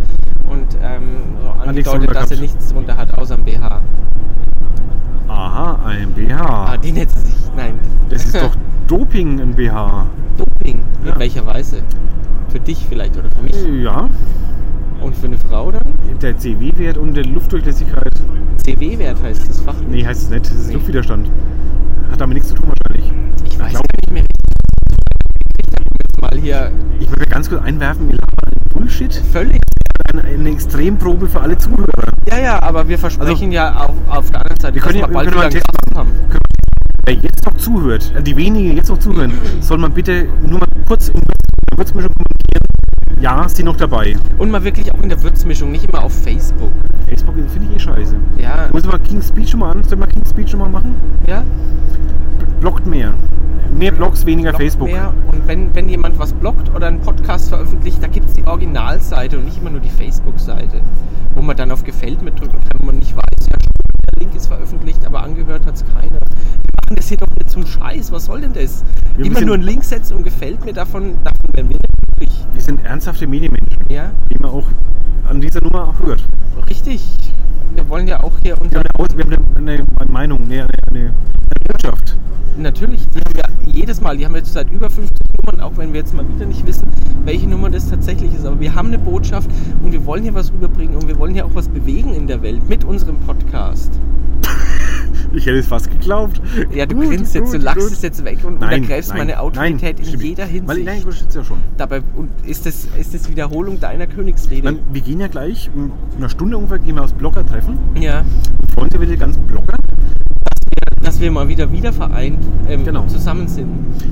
[0.49, 1.03] und ähm,
[1.41, 2.41] so angedeutet, dass sie gehabt.
[2.53, 3.81] nichts drunter hat, außer ein BH.
[5.27, 6.39] Aha, ein BH.
[6.39, 7.35] Ah, die nennt sie sich.
[7.55, 7.79] Nein.
[8.09, 8.55] Das ist doch
[8.87, 10.07] Doping, ein BH.
[10.37, 10.83] Doping.
[11.01, 11.19] In Ja.
[11.19, 11.81] welcher Weise?
[12.49, 13.83] Für dich vielleicht oder für mich?
[13.83, 14.09] Ja,
[15.01, 15.81] Und für eine Frau dann?
[16.21, 18.09] der CW-Wert und die Luftdurchlässigkeit.
[18.65, 19.75] CW-Wert heißt das Fach.
[19.87, 20.45] Nee, heißt es nicht.
[20.45, 20.73] Das ist Nee.
[20.73, 21.29] Luftwiderstand.
[22.11, 23.13] Hat damit nichts zu tun wahrscheinlich.
[23.45, 24.23] Ich weiß gar nicht mehr.
[24.23, 29.13] Ich mal hier Ich möchte ganz kurz einwerfen, wir labern Bullshit.
[29.31, 29.59] völlig.
[30.13, 32.13] Eine, eine Extremprobe für alle Zuhörer.
[32.27, 35.07] Ja, ja, aber wir versprechen ja auf, auf der anderen Seite, Wir können dass ja-
[35.09, 36.11] wir bald können mal wieder einen Test Gast haben.
[37.05, 40.67] Wer jetzt noch zuhört, äh, die wenigen, jetzt noch zuhören, soll man bitte nur mal
[40.87, 41.21] kurz in
[41.71, 43.21] der Würzmischung kommentieren.
[43.21, 44.15] Ja, ist sie noch dabei.
[44.37, 46.71] Und mal wirklich auch in der Würzmischung, nicht immer auf Facebook.
[47.07, 48.15] Facebook finde ich eh scheiße.
[48.37, 49.83] Ja, Muss mal King's Speech schon mal an?
[49.83, 50.95] Sollen wir King's Speech schon mal machen?
[51.27, 51.43] ja.
[52.59, 53.13] Blockt mehr.
[53.71, 54.87] Mehr Blogs, weniger Blockt Facebook.
[54.89, 55.13] Mehr.
[55.31, 59.37] Und wenn, wenn jemand was blockt oder einen Podcast veröffentlicht, da gibt es die Originalseite
[59.37, 60.81] und nicht immer nur die Facebook-Seite,
[61.35, 64.35] wo man dann auf Gefällt mit drücken kann, wo man nicht weiß, ja, der Link
[64.35, 66.17] ist veröffentlicht, aber angehört hat es keiner.
[66.87, 68.81] Wir machen das hier doch nicht zum Scheiß, was soll denn das?
[69.17, 71.77] Wir immer nur einen Link setzen und gefällt mir davon, davon werden wir
[72.21, 72.47] nicht.
[72.53, 74.65] Wir sind ernsthafte Medienmenschen, Ja, wie man auch
[75.29, 76.23] an dieser Nummer auch hört.
[76.69, 77.05] richtig.
[77.75, 78.79] Wir wollen ja auch hier Wir unser.
[78.79, 81.13] haben eine, Aus wir haben eine, eine Meinung, eine, eine, eine
[81.67, 82.17] Botschaft.
[82.57, 85.13] Natürlich, die haben wir jedes Mal, die haben wir jetzt seit über 50
[85.45, 86.89] Nummern, auch wenn wir jetzt mal wieder nicht wissen,
[87.25, 88.45] welche Nummer das tatsächlich ist.
[88.45, 89.49] Aber wir haben eine Botschaft
[89.83, 92.41] und wir wollen hier was rüberbringen und wir wollen hier auch was bewegen in der
[92.41, 93.91] Welt mit unserem Podcast.
[95.33, 96.41] Ich hätte es fast geglaubt.
[96.73, 99.39] Ja, du Gut, grinst jetzt, du lachst es jetzt weg und Nein, untergräbst nein, meine
[99.39, 100.85] Autorität nein, in jeder Weil, Hinsicht.
[100.85, 101.57] nein, ich ja schon.
[101.77, 104.61] Dabei und ist das, ist das Wiederholung deiner Königsrede?
[104.63, 107.77] Dann, wir gehen ja gleich, in einer Stunde ungefähr, gehen wir aufs Blogger-Treffen.
[107.99, 108.23] ja,
[108.73, 109.77] Freuen Sie bitte die ganzen Blogger.
[111.01, 113.05] dass dass wir mal wieder wieder vereint ähm, Genau.
[113.07, 113.67] zusammen sind.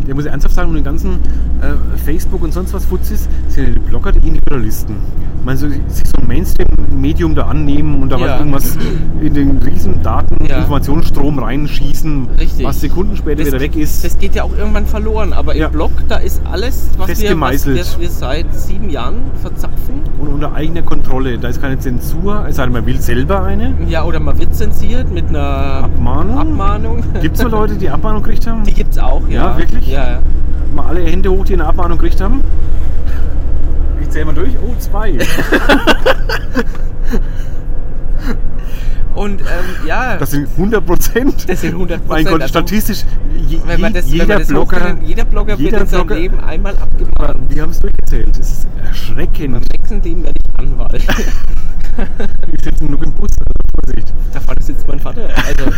[0.08, 1.14] Der muss ich ernsthaft sagen, und den ganzen
[1.62, 4.96] äh, Facebook und sonst was Futzis sind ja die Blogger die Individualisten.
[5.46, 8.26] Meine, so, sich so ein Mainstream-Medium da annehmen und da Ja.
[8.32, 8.78] was irgendwas
[9.22, 10.58] in den riesen Daten, Ja.
[10.58, 12.66] Informationsstrom reinschießen, Richtig.
[12.66, 14.04] was Sekunden später Das, wieder weg ist.
[14.04, 15.68] das geht ja auch irgendwann verloren, aber Ja.
[15.68, 19.76] im Blog, da ist alles, was wir, was wir, seit sieben Jahren verzapfen.
[20.18, 21.38] und unter eigener Kontrolle.
[21.38, 23.74] Da ist keine Zensur, es sei denn, man will selber eine.
[23.88, 26.38] Ja, oder man wird zensiert mit einer Abmahnung?
[26.40, 27.04] Abmahnung.
[27.22, 28.64] Gibt es so Leute, die Abmahnung gekriegt haben?
[28.64, 29.52] Die gibt's auch, ja.
[29.52, 29.88] Ja, wirklich?
[29.88, 30.20] Ja, ja.
[30.76, 32.42] Mal alle Hände hoch, die eine Abmahnung gekriegt haben.
[34.02, 34.52] Ich zähle mal durch.
[34.62, 35.18] Oh, zwei.
[39.16, 39.48] Und ähm,
[39.88, 41.50] ja, Das sind 100 Prozent.
[41.50, 42.00] Das sind 100%.
[42.08, 43.06] Mein Gott, Also, statistisch,
[43.48, 46.10] je, wenn man das, jeder, wenn man das Blogger, jeder Blogger jeder wird in seinem
[46.10, 47.50] Leben einmal abgemahnt.
[47.50, 48.38] wir haben es durchgezählt.
[48.38, 49.66] Das ist erschreckend.
[49.72, 51.02] nächsten dem werde ich Anwalt.
[51.96, 53.54] Wir sitzen nur im Bus, also
[53.86, 54.14] Vorsicht.
[54.34, 55.30] da vorne sitzt mein Vater.
[55.48, 55.72] Also,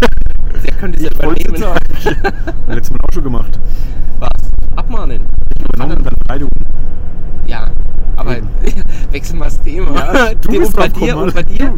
[0.66, 1.64] der könnte es ja Ich übernehmen.
[2.68, 3.60] Letztes Mal auch schon gemacht.
[4.18, 4.30] Was?
[4.76, 5.22] Abmahnen?
[5.76, 6.50] Übernommen, dann Kleidung.
[9.06, 9.90] Ja, wechseln wir das Thema.
[10.42, 11.74] du Die- bist bei dir, und bei dir?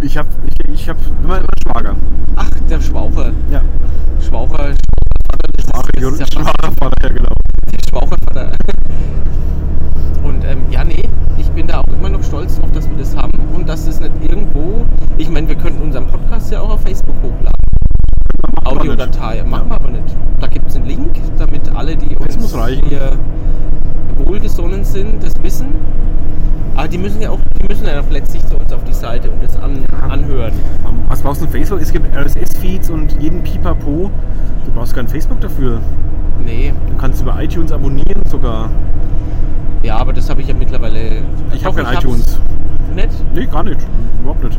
[0.00, 0.26] Du, Ich hab,
[0.66, 1.96] ich, ich hab mein, mein Schwager.
[2.36, 3.32] Ach, der Schwaucher.
[3.50, 3.62] Ja.
[4.26, 4.72] Schwaucher.
[5.56, 7.32] Das ist, das ist ja Schwagervater, ja genau.
[7.70, 8.50] der Schwauchervater.
[10.24, 11.02] Und ähm, ja, nee,
[11.38, 14.00] ich bin da auch immer noch stolz drauf, dass wir das haben und dass es
[14.00, 14.84] nicht irgendwo.
[15.16, 17.52] Ich meine, wir könnten unseren Podcast ja auch auf Facebook hochladen.
[18.64, 19.42] Audiodatei.
[19.44, 20.14] Machen wir aber nicht.
[20.38, 22.86] Da gibt es einen Link, damit alle, die Das uns muss reichen.
[22.88, 23.12] hier
[24.26, 25.68] wohlgesonnen sind, das wissen.
[26.76, 29.30] Aber die müssen ja auch, die müssen ja auch letztlich zu uns auf die Seite
[29.30, 30.52] und das an, anhören.
[31.08, 31.80] Was brauchst du in Facebook?
[31.80, 34.10] Es gibt RSS-Feeds und jeden Pipapo.
[34.64, 35.80] Du brauchst kein Facebook dafür.
[36.44, 38.70] Nee, Du kannst über iTunes abonnieren sogar.
[39.82, 41.22] ja, aber das habe ich ja mittlerweile.
[41.52, 42.38] Ich habe kein iTunes.
[42.94, 43.08] Nicht?
[43.34, 43.80] Nee, gar nicht.
[44.20, 44.58] Überhaupt nicht.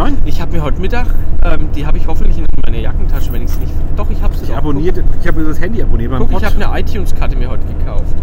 [0.00, 0.16] Nein.
[0.24, 1.08] Ich habe mir heute Mittag,
[1.44, 3.72] ähm, die habe ich hoffentlich in meiner Jackentasche, wenn ich es nicht.
[3.96, 6.40] Doch, ich habe sie Ich abonniert, ich habe das Handy abonniert beim Guck, Pod.
[6.40, 8.16] ich habe eine iTunes-Karte mir heute gekauft.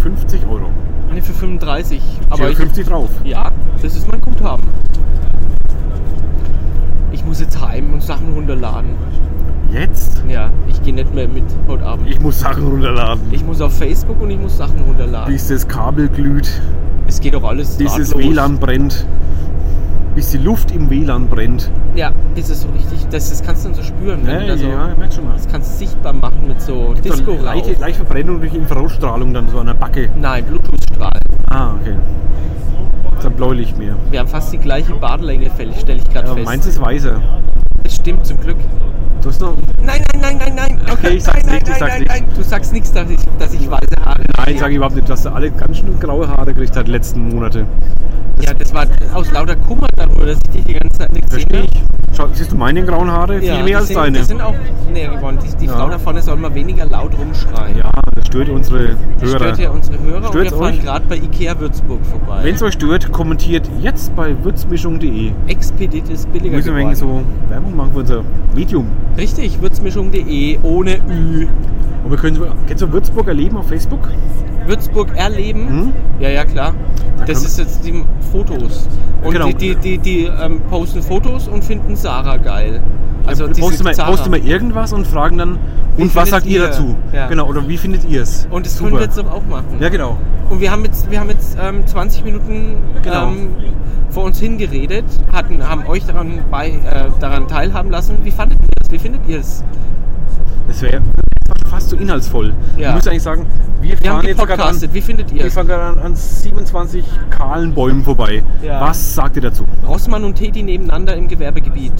[0.00, 0.70] 50 Euro.
[1.08, 2.02] Eine für 35.
[2.30, 3.10] Aber ich, 50 drauf.
[3.22, 4.64] ja, das ist mein Guthaben.
[7.12, 8.90] Ich muss jetzt heim und Sachen runterladen.
[9.70, 10.20] Jetzt?
[10.28, 12.08] Ja, ich gehe nicht mehr mit heute Abend.
[12.10, 13.22] Ich muss Sachen runterladen.
[13.30, 15.32] Ich muss auf Facebook und ich muss Sachen runterladen.
[15.32, 16.60] bis das Kabel glüht,
[17.06, 18.16] Es geht doch alles bis das.
[18.16, 19.06] WLAN brennt,
[20.14, 21.70] bis die Luft im WLAN brennt.
[21.94, 24.20] Ja, bis es so richtig, das, das kannst du dann so spüren.
[24.24, 25.34] wenn du da so, ja, ich merk schon mal.
[25.34, 29.58] Das kannst du sichtbar machen mit so disco leichte, leichte Verbrennung durch Infrarotstrahlung dann so
[29.58, 30.08] an der Backe.
[30.18, 31.18] Nein, Bluetooth-Strahl.
[31.50, 31.96] Ah, okay.
[33.22, 33.96] Dann bläulich mehr.
[34.10, 36.46] Wir haben fast die gleiche Bartlänge, stelle ich gerade Aber fest.
[36.46, 37.20] meins ist weißer.
[37.92, 38.56] Das stimmt zum Glück.
[39.20, 39.54] Du hast noch.
[39.82, 40.80] Nein, nein, nein, nein, nein.
[40.90, 42.08] Okay, ich sag's nein, nicht, ich nein, sag's nein, nicht.
[42.10, 44.58] Nein, du sagst nichts, dass ich, dass ich weiße Haare Nein, habe.
[44.58, 47.66] sage ich überhaupt nicht, dass du alle ganz schön graue Haare gekriegt hast letzten Monate.
[48.40, 51.40] Ja, das war aus lauter Kummer darüber, dass ich dich die ganze Zeit nicht gesehen
[51.50, 51.68] Verstehe habe.
[51.74, 52.11] ich.
[52.11, 53.42] Schau, siehst du meine grauen Haare?
[53.44, 54.18] Ja, Viel mehr als sind, deine.
[54.18, 54.54] Die sind auch
[54.92, 55.38] näher geworden.
[55.42, 55.76] Die, die Ja.
[55.76, 57.76] Frau da vorne soll mal weniger laut rumschreien.
[57.78, 59.38] ja, das stört unsere Das Hörer.
[59.38, 60.80] stört ja unsere Hörer Stört's und wir fahren euch?
[60.82, 62.40] gerade bei Ikea Würzburg vorbei.
[62.42, 65.30] Wenn es euch stört, kommentiert jetzt bei würzmischung.de.
[65.48, 66.86] Expedit ist billiger Müssen wir geworden.
[66.86, 68.22] eigentlich so Werbung machen für unser
[68.54, 68.86] Medium.
[69.16, 71.46] Richtig, würzmischung.de ohne Ü.
[72.04, 74.08] Und wir können, kennst du Würzburg erleben auf Facebook?
[74.66, 75.68] Würzburg erleben.
[75.68, 75.92] Hm?
[76.20, 76.74] Ja, ja, klar.
[77.18, 78.88] Da Das ist jetzt die Fotos.
[79.22, 79.46] Und Genau.
[79.46, 82.82] die, die, die, die ähm, posten Fotos und finden Sarah geil.
[83.24, 84.10] Also ja, wir, Zara.
[84.10, 85.58] posten wir irgendwas und fragen dann,
[85.96, 86.66] Wie und was sagt ihr ihr?
[86.66, 86.94] dazu?
[87.12, 87.28] Ja.
[87.28, 88.46] Genau, oder wie findet ihr es?
[88.50, 88.90] Und das Super.
[88.90, 89.78] können wir jetzt auch machen.
[89.80, 90.18] Ja, genau.
[90.50, 93.28] Und wir haben jetzt, wir haben jetzt ähm, 20 Minuten Genau.
[93.28, 93.50] ähm,
[94.10, 98.18] vor uns hingeredet, hatten, haben euch daran, bei, äh, daran teilhaben lassen.
[98.24, 98.90] Wie fandet ihr es?
[98.90, 99.64] Wie findet ihr es?
[100.68, 101.00] Das wäre
[101.72, 102.52] fast so inhaltsvoll.
[102.76, 102.90] Ja.
[102.90, 103.46] Du musst eigentlich sagen,
[103.80, 104.76] wir Wir fahren jetzt gerade an.
[104.92, 108.42] Wie findet ihr wir fahren gerade an, an 27 kahlen Bäumen vorbei.
[108.62, 108.82] Ja.
[108.82, 109.64] Was sagt ihr dazu?
[109.86, 111.94] Rossmann und Teti nebeneinander im Gewerbegebiet.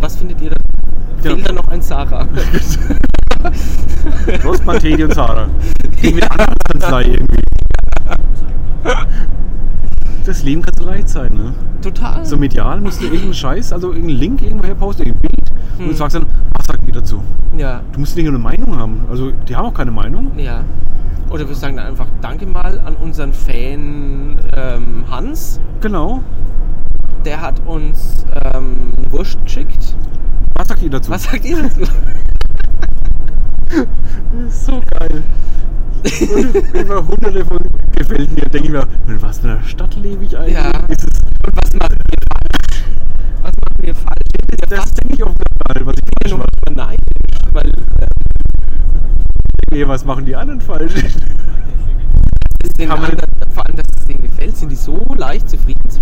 [0.00, 0.56] Was findet ihr da?
[1.24, 1.34] Ja.
[1.34, 2.28] Fehlt da noch ein Sarah?
[4.44, 5.48] Rostmann, Teddy und Sarah.
[6.00, 7.47] Die mit Anwaltskanzlei irgendwie.
[10.24, 11.54] Das Leben kann so leicht sein, ne?
[11.82, 12.24] Total.
[12.24, 15.88] So medial musst du irgendeinen Scheiß, also irgendeinen Link irgendwoher posten, irgendein Bild und Hm.
[15.90, 17.22] du sagst dann, was sagt ihr dazu?
[17.56, 19.00] ja, Du musst nicht nur eine Meinung haben.
[19.10, 20.32] Also die haben auch keine Meinung.
[20.38, 20.64] ja.
[21.30, 25.60] Oder wir sagen dann einfach Danke mal an unseren Fan ähm, Hans.
[25.82, 26.22] Genau.
[27.26, 29.94] Der hat uns ähm, Wurst geschickt.
[30.56, 31.10] Was sagt ihr dazu?
[31.10, 31.80] Was sagt ihr dazu?
[34.50, 35.22] So geil.
[36.04, 37.58] Und über hunderte von
[37.96, 40.54] gefällt mir, denke ich mir, in was für einer Stadt lebe ich eigentlich?
[40.54, 40.70] Ja.
[40.88, 42.84] Ist es, Und was machen wir falsch?
[43.42, 44.26] Was machen wir falsch?
[44.40, 45.34] Findet ihr das denke ich auch
[45.66, 46.74] gerade, was ich falsch mache.
[46.74, 47.38] neidisch?
[47.52, 47.72] Weil äh,
[49.70, 50.92] Nee, was machen die anderen falsch?
[52.64, 55.48] es den Kann man- anderen, vor allem, dass es denen gefällt, sind die so leicht
[55.50, 56.00] zufrieden zu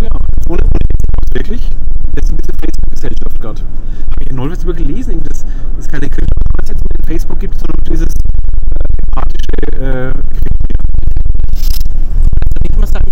[0.00, 0.08] Ja,
[0.48, 0.68] ohne, ohne
[1.34, 1.68] wirklich.
[2.14, 3.62] Das ist ein bisschen Facebook-Gesellschaft gerade.
[4.38, 5.44] habe jetzt über gelesen, dass
[5.78, 6.28] es keine Kritik
[6.66, 8.06] jetzt mit Facebook gibt, sondern dieses
[9.12, 10.12] empathische äh,
[12.70, 13.06] Ich muss sagen,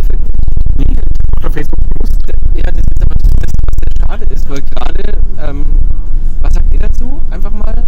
[0.78, 0.96] nee,
[1.44, 2.18] auf Facebook gewusst.
[2.54, 5.64] Ja, das ist aber das, was sehr schade ist, weil gerade, ähm,
[6.40, 7.20] was sagt ihr dazu?
[7.30, 7.84] Einfach mal,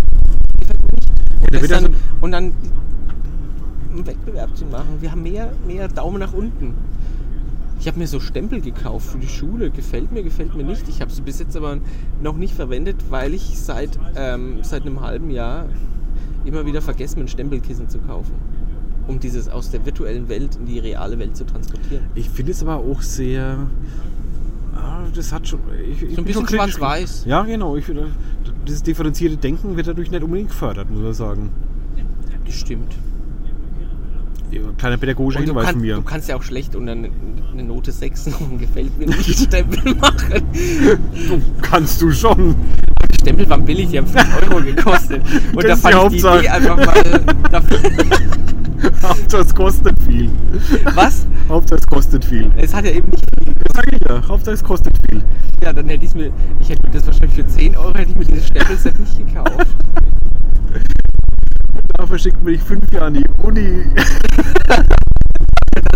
[0.58, 1.10] gefällt mir nicht.
[1.40, 2.52] Und, ja dann, so- und dann
[3.92, 5.00] einen Wettbewerb zu machen.
[5.00, 6.74] Wir haben mehr, mehr Daumen nach unten.
[7.78, 9.70] Ich habe mir so Stempel gekauft für die Schule.
[9.70, 10.88] Gefällt mir, gefällt mir nicht.
[10.88, 11.78] Ich habe sie bis jetzt aber
[12.22, 15.66] noch nicht verwendet, weil ich seit, ähm, seit einem halben Jahr
[16.44, 18.34] immer wieder vergesse, mir ein Stempelkissen zu kaufen.
[19.08, 22.04] Um dieses aus der virtuellen Welt in die reale Welt zu transportieren.
[22.14, 23.66] Ich finde es aber auch sehr.
[24.76, 25.60] Ah, das hat schon.
[25.90, 27.24] Ich, ich So ein bisschen schwarz-weiß.
[27.26, 27.76] Ja, genau.
[27.76, 28.08] Ich, finde,
[28.66, 31.50] dieses differenzierte Denken wird dadurch nicht unbedingt gefördert, muss man sagen.
[32.46, 32.94] Das stimmt.
[34.76, 35.96] Kleiner pädagogischer Hinweis kann, von mir.
[35.96, 37.10] du kannst ja auch schlecht unter eine,
[37.52, 40.42] eine Note 6 noch einen gefällt mir nicht Stempel machen.
[40.52, 42.54] Du kannst du schon.
[43.22, 45.22] Stempel waren billig, die haben 5 Euro gekostet.
[45.54, 46.28] Und da Das die fand ich die.
[46.38, 47.20] Idee einfach mal.
[47.50, 47.78] Dafür,
[49.02, 50.28] Hauptsache es kostet viel.
[50.94, 51.26] was?
[51.48, 52.50] Hauptsache es kostet viel.
[52.56, 53.54] Es hat ja eben nicht viel.
[53.54, 54.22] Das sag ich ja.
[54.28, 55.22] Hauptsache es kostet viel.
[55.62, 56.32] Ja, dann hätte ich mir.
[56.60, 59.66] Ich hätte mir das wahrscheinlich für 10 Euro hätte ich mir dieses Stempelset nicht gekauft.
[61.96, 63.84] Dafür schickt dich fünf Jahre an die Uni.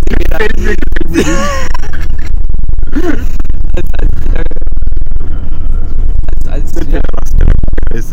[0.09, 1.31] Gefällt mir, gefällt mir nicht.
[6.49, 7.33] Als, Der ja, was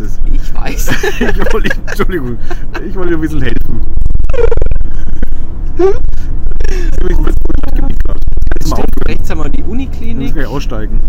[0.00, 0.20] es.
[0.32, 0.88] ich weiß.
[1.20, 2.38] Ich wollte, Entschuldigung,
[2.86, 3.80] ich wollte dir ein bisschen helfen.
[8.64, 10.34] Stimmt, rechts haben wir die Wir müssen Uniklinik.
[10.34, 11.00] gleich aussteigen.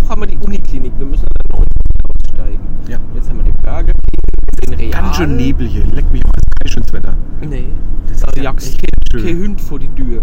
[0.00, 0.92] Noch haben wir die Uniklinik.
[0.98, 1.72] Wir müssen dann nach unten
[2.08, 2.64] aussteigen.
[2.88, 2.98] Ja.
[3.14, 4.90] Jetzt haben wir Burger King, den Real.
[5.02, 5.84] Ganz schön Nebel hier.
[5.86, 7.16] Leck mich mal, ist kein schönes Wetter.
[7.40, 7.66] Nee,
[8.08, 8.78] Das da ist ja jagst
[9.12, 9.42] kein schön.
[9.42, 10.22] Hund vor die Tür.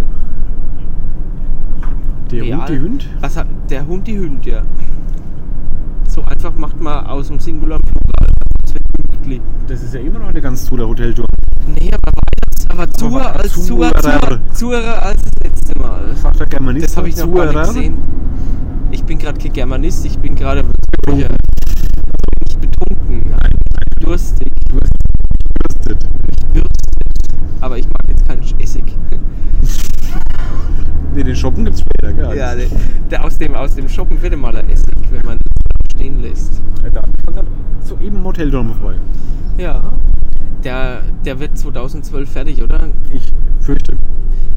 [2.32, 2.60] Der Real.
[2.60, 3.10] Hund, die Hund?
[3.20, 4.62] Was der Hund, die Hund, ja.
[6.44, 8.34] Einfach macht man aus dem Singular Plural.
[8.64, 9.42] Das wird.
[9.68, 11.26] Das ist ja immer noch eine ganz tolle Hoteltour.
[11.68, 13.66] Nee, aber weiter, aber zuer als
[14.54, 16.14] zuer, als das letzte Mal.
[16.22, 16.88] Sagt der Germanist.
[16.88, 17.98] Das habe ich noch gar nicht gesehen.
[18.92, 21.34] Ich bin gerade kein Germanist, ich bin gerade Würzburger.
[22.44, 26.04] Nicht betrunken, nicht durstig, Dürstet.
[26.28, 26.68] nicht bürstet.
[27.62, 28.84] Aber ich mag jetzt keinen Essig.
[31.16, 32.36] Nee, den Shoppen gibt's später, gell?
[32.36, 32.68] Ja, der,
[33.10, 35.38] der aus, dem, aus dem Shoppen wird mal ein Essig, wenn man
[36.24, 36.52] es.
[36.84, 37.46] Ja, da angefangen hat,
[37.86, 38.96] so eben im Hoteltour nochmal vorbei.
[39.58, 39.82] Ja.
[40.64, 42.88] Der, der wird 2012 fertig, oder?
[43.12, 43.26] Ich
[43.60, 43.96] fürchte.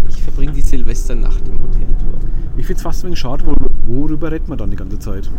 [0.09, 2.19] Ich verbringe die Silvesternacht im Hoteltour.
[2.57, 3.55] Ich find's fast ein wenig schade, wo-
[3.87, 5.31] worüber redet man dann die ganze Zeit?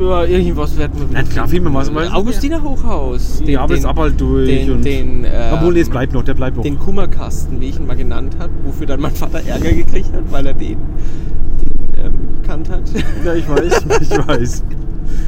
[0.00, 1.20] Ja, irgendwas werden wir wieder.
[1.22, 3.42] Nein, klar, finden wir was, Augustiner Hochhaus.
[3.46, 4.46] ja, aber es ab halt durch.
[4.48, 6.64] Den, und den, ähm, Obwohl, nee, es bleibt noch, der bleibt noch.
[6.64, 10.24] Den Kummerkasten, wie ich ihn mal genannt habe, wofür dann mein Vater Ärger gekriegt hat,
[10.30, 12.12] weil er den, den ähm,
[12.42, 12.82] gekannt hat.
[13.24, 14.64] Ja, ich weiß, ich weiß.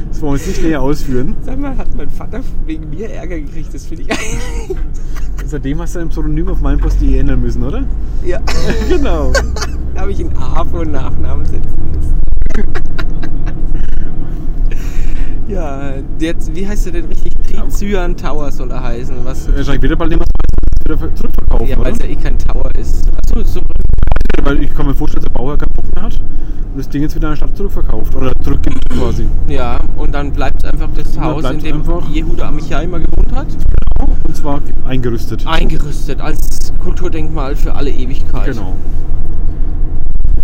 [0.09, 1.35] Das wollen wir jetzt nicht näher ausführen.
[1.41, 3.73] Sag mal, hat mein Vater wegen mir Ärger gekriegt?
[3.73, 4.77] Das finde ich eigentlich.
[5.45, 7.83] Seitdem hast du ein Pseudonym auf meinem Post.de ändern müssen, oder?
[8.25, 8.39] ja.
[8.89, 9.31] Genau.
[9.95, 12.13] Da habe ich ihn A vor Nachnamen setzen müssen.
[15.47, 17.33] ja, jetzt, wie heißt er denn richtig?
[17.43, 19.15] Trizyan Tower soll er heißen.
[19.23, 19.47] Was?
[19.53, 20.29] Wahrscheinlich wieder bald jemand
[20.87, 23.09] zurückverkaufen, Ja, weil es ja eh kein Tower ist.
[23.17, 23.61] Achso, so.
[24.43, 27.01] Weil ich kann mir vorstellen, dass der Bauherr keinen Bock mehr hat und das Ding
[27.01, 29.27] jetzt wieder an die Stadt zurückverkauft oder zurückgibt quasi.
[29.47, 33.47] Ja, und dann bleibt einfach das Haus, in dem Jehuda Amichai immer gewohnt hat,
[34.25, 35.45] Und zwar eingerüstet.
[35.45, 38.45] eingerüstet als Kulturdenkmal für alle Ewigkeit.
[38.53, 38.75] Genau.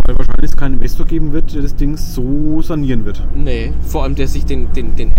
[0.04, 3.26] Weil wahrscheinlich es keinen Investor geben wird, der das Ding so sanieren wird.
[3.34, 5.12] Nee, vor allem der sich den, den, den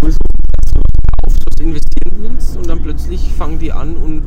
[0.00, 0.18] Sowieso.
[1.26, 4.22] auf investieren willst und dann plötzlich fangen die an und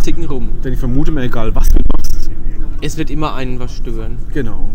[0.00, 0.48] zicken rum.
[0.64, 2.30] Denn ich vermute mal, egal was du machst.
[2.84, 4.18] Es wird immer einen was stören.
[4.34, 4.68] Genau.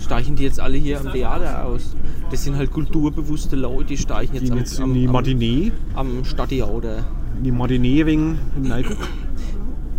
[0.00, 1.96] Steichen die jetzt alle hier am Theater aus?
[2.30, 5.12] Das sind halt kulturbewusste Leute, die steichen jetzt Gehen am, jetzt in am, die am,
[5.12, 5.72] Matinee.
[5.94, 7.04] am Stadttheater.
[7.38, 8.94] In die Matinee wegen Nike.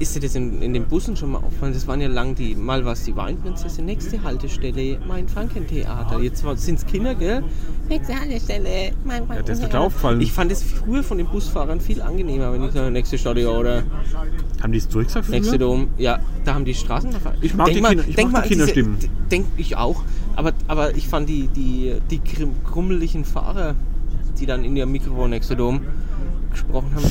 [0.02, 1.74] Ist dir das in, in den Bussen schon mal aufgefallen?
[1.74, 6.20] Das waren ja lang die, mal war es die Weinprinzessin, nächste Haltestelle, mein Frankentheater.
[6.20, 7.44] Jetzt sind es Kinder, gell?
[7.88, 10.20] Nächste Haltestelle, mein Ja, das klar aufgefallen.
[10.20, 13.84] Ich fand es früher von den Busfahrern viel angenehmer, wenn ich sage, nächste Stadttheater,
[14.60, 15.28] Haben die es zurückgesagt?
[15.28, 15.36] früher?
[15.36, 15.90] nächste Dom.
[16.00, 17.12] Ja, da haben die Straßen
[17.42, 18.98] Ich mag die Kinder- ich mag die Kinderstimmen.
[19.30, 20.02] Denk ich auch.
[20.36, 22.22] Aber, aber ich fand die, die, die
[22.66, 23.76] grummeligen Fahrer,
[24.40, 25.82] die dann in ihrem Mikrofon nächste Dom
[26.50, 27.04] gesprochen haben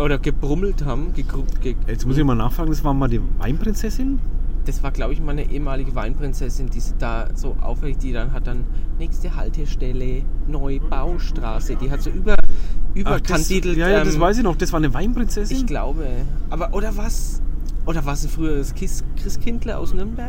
[0.00, 4.18] oder gebrummelt haben, gegru- ge Jetzt muss ich mal nachfragen, das war mal die Weinprinzessin?
[4.66, 8.46] das war, glaube ich, meine ehemalige Weinprinzessin, die sie da so aufregt, die dann hat
[8.46, 8.64] dann
[8.98, 11.76] nächste Haltestelle Neubaustraße.
[11.76, 13.76] Die hat so über, Ach, überkandidelt.
[13.76, 14.56] das, ja, ja, das ähm, weiß ich noch.
[14.56, 15.56] Das war eine Weinprinzessin?
[15.56, 16.04] Ich glaube.
[16.50, 17.40] Aber oder was?
[17.86, 20.28] Oder war es ein früheres Christkindler aus Nürnberg?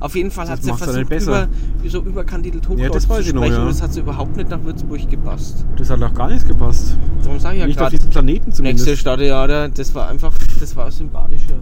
[0.00, 1.48] Auf jeden Fall hat sie ja versucht, über,
[1.86, 3.62] so überkandidelt Ja, Hochdeutsch das weiß zu ich noch, sprechen ja.
[3.62, 5.64] und das hat so überhaupt nicht nach Würzburg gepasst.
[5.76, 6.96] Das hat doch gar nichts gepasst.
[7.24, 8.86] Darum sage ich ja Nicht auf gerade, diesem Planeten zumindest.
[8.86, 11.54] nächste Stadttheater, das war einfach, das war sympathischer.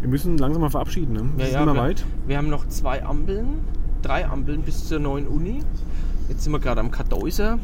[0.00, 1.20] Wir müssen langsam mal verabschieden, ne?
[1.36, 2.04] Wir Ja, sind ja, immer wir, weit.
[2.26, 3.46] wir haben noch zwei Ampeln,
[4.02, 5.60] drei Ampeln bis zur neuen Uni.
[6.28, 7.58] Jetzt sind wir gerade am Kartäuser.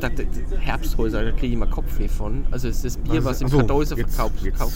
[0.00, 0.22] Da, da,
[0.58, 2.44] Herbsthäuser, da kriege ich immer Kopfweh von.
[2.50, 4.58] Also es ist das Bier, Was was im ach so, Kartäuser verkauft, wird.
[4.58, 4.68] hab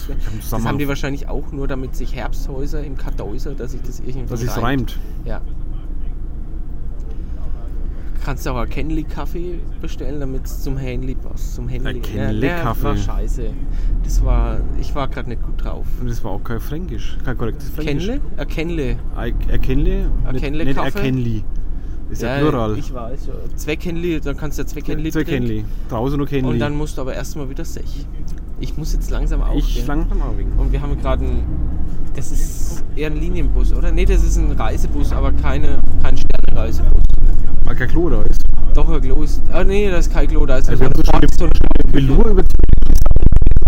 [0.49, 4.25] Das haben die wahrscheinlich auch nur, damit sich Herbsthäuser im Kartäuser, dass sich das irgendwie
[4.25, 4.97] Dass es reimt.
[5.25, 5.41] Ja.
[8.23, 11.55] Kannst du auch einen Kenley-Kaffee bestellen, damit es zum Henley passt.
[11.55, 11.89] Zum Henley.
[11.89, 12.83] Ein Ja, Kenley-Kaffee.
[12.83, 13.49] war scheiße.
[14.03, 15.87] Das war, ich war gerade nicht gut drauf.
[15.99, 18.05] Und das war auch kein Fränkisch, kein korrektes Fränkisch.
[18.07, 18.21] Kenle?
[18.37, 18.99] Ein Kenle.
[19.15, 20.11] Ein- Erkennle?
[20.25, 20.77] Erkennle nicht?
[20.77, 21.43] Erkennli.
[22.11, 22.77] Ist ja, Plural.
[22.77, 23.27] Ich weiß.
[23.27, 23.33] ja.
[23.55, 25.65] Zwei Kenli, dann kannst du ja zwei Kenli Zwei trinken.
[25.89, 26.49] Draußen nur Kennli.
[26.51, 28.05] Und dann musst du aber erstmal wieder sech.
[28.59, 29.55] Ich muss jetzt langsam auch.
[29.55, 30.51] ich langsam auch wegen.
[30.57, 31.43] Und wir haben gerade ein.
[32.13, 33.91] Das ist eher ein Linienbus, oder?
[33.91, 37.01] Nee, das ist ein Reisebus, aber keine, kein Sterne-Reisebus.
[37.63, 38.41] Weil kein Klo da ist.
[38.73, 39.41] Doch, ein Klo ist.
[39.51, 41.49] Ah, nee, da ist kein Klo, da ist Also eine haben so
[41.87, 42.43] Velour über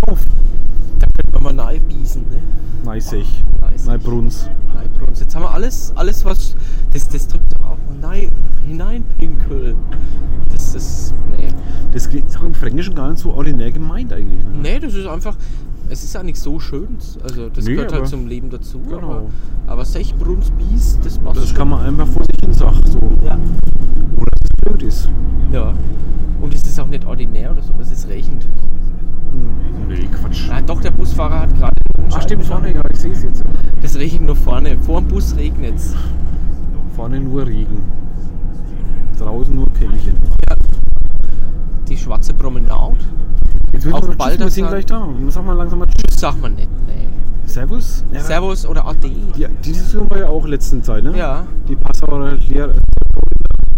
[0.08, 0.20] auf.
[1.00, 2.42] Da könnte man mal nahe biesen, ne?
[2.84, 3.42] Nein, Sech.
[3.62, 3.88] Neisech.
[3.88, 4.50] Nein, Bruns.
[4.74, 5.20] Nein, Bruns.
[5.22, 6.56] Jetzt haben wir alles, alles was.
[6.92, 8.23] Das, das drückt doch auch mal nein,
[8.66, 9.76] hineinpinkeln.
[10.52, 11.14] Das ist.
[11.38, 11.48] Nee.
[11.92, 14.44] Das ist auch im Fränkischen gar nicht so ordinär gemeint eigentlich.
[14.44, 14.52] Ne?
[14.62, 15.36] Nee, das ist einfach.
[15.90, 16.88] Es ist ja nicht so schön.
[17.22, 18.80] Also, das Nee, gehört halt zum Leben dazu.
[18.80, 18.98] Genau.
[18.98, 19.24] Aber,
[19.68, 21.38] aber Sech, Bruns, Bies, das passt.
[21.38, 21.58] Das schon.
[21.58, 22.80] kann man einfach vor sich hin sagen.
[22.86, 23.00] So.
[23.26, 23.38] Ja.
[24.16, 25.10] Oder dass es blöd ist.
[25.52, 25.74] ja.
[26.42, 28.46] Und es ist auch nicht ordinär oder so, es ist regend.
[29.32, 29.88] Hm.
[29.88, 30.50] Nee, Quatsch.
[30.52, 31.74] Ah, doch, der Busfahrer hat gerade.
[32.12, 33.44] Ach stimmt, vorne, ja, ich sehe es jetzt.
[33.82, 34.78] Das regnet nur vorne.
[34.80, 35.96] Vor dem Bus regnet es.
[36.96, 37.84] Vorne nur Regen.
[39.20, 40.16] Draußen nur Kännchen.
[41.88, 42.96] Die schwarze Promenade.
[43.72, 45.08] Jetzt müssen Auf wir Tschüss, wir sind gleich da.
[45.30, 46.20] Sag mal langsam mal Tschüss.
[46.20, 47.08] Sagt man nicht, nee.
[47.46, 48.04] Servus.
[48.12, 49.10] Ja, Servus oder Ade.
[49.36, 51.18] Ja, die Diskussion war ja auch letzten Zeit, ne?
[51.18, 51.46] Ja.
[51.68, 52.74] Die Passauer Lehrer,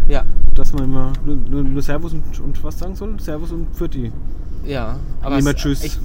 [0.08, 0.24] Ja.
[0.54, 3.19] dass man immer nur, nur, nur Servus und, und was sagen soll?
[3.19, 4.12] Servus und Pfirti.
[4.65, 4.98] Ja.
[5.26, 5.84] Immer es- Tschüss.
[5.84, 6.00] Ich,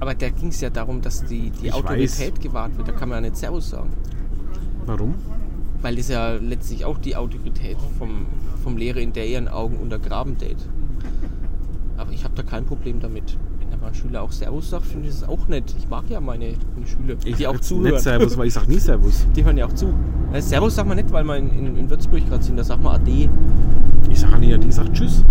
[0.00, 2.88] aber da ging es ja darum, dass die, die Ich Autorität gewahrt wird.
[2.88, 3.90] Da kann man ja nicht Servus sagen.
[4.86, 5.14] Warum?
[5.84, 8.24] Weil das ja letztlich auch die Autorität vom,
[8.62, 10.56] vom Lehrer in deren Augen untergraben tät.
[11.98, 13.36] Aber ich habe da kein Problem damit.
[13.58, 15.74] Wenn da mal ein Schüler auch Servus sagt, finde ich das auch nett.
[15.76, 17.92] Ich mag ja meine, meine Schüler, Ich die auch zuhören.
[17.92, 19.26] Nicht Servus, weil ich sag nie Servus.
[19.36, 19.92] Die hören ja auch zu.
[20.32, 22.56] Äh, Servus sagt man nicht, weil wir in, in, in Würzburg gerade sind.
[22.56, 23.28] Da sagt man Ade.
[24.08, 25.22] Ich sag nie, die sagt Tschüss.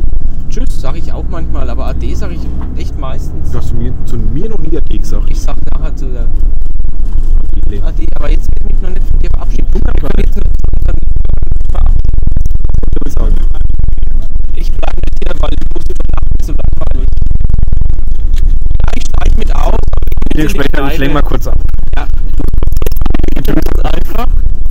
[0.49, 3.49] Tschüss sage ich auch manchmal, aber Ade sage ich echt meistens.
[3.49, 5.31] Du hast zu mir, zu mir noch nie Ade gesagt.
[5.31, 6.27] Ich sag nachher zu der.
[7.83, 8.52] Ade, aber jetzt ich
[8.83, 9.67] noch nicht von dir verabschieden.
[9.73, 10.39] Wir können jetzt.
[14.55, 15.83] Ich bleibe mit dir, weil die Bus
[16.39, 17.09] ist so langweilig.
[18.85, 19.77] Ja, ich steige mit aus.
[20.35, 21.55] Wir sprechen, ich lenk mal kurz ab.
[21.97, 22.07] Ja.
[23.45, 24.25] Ganz einfach.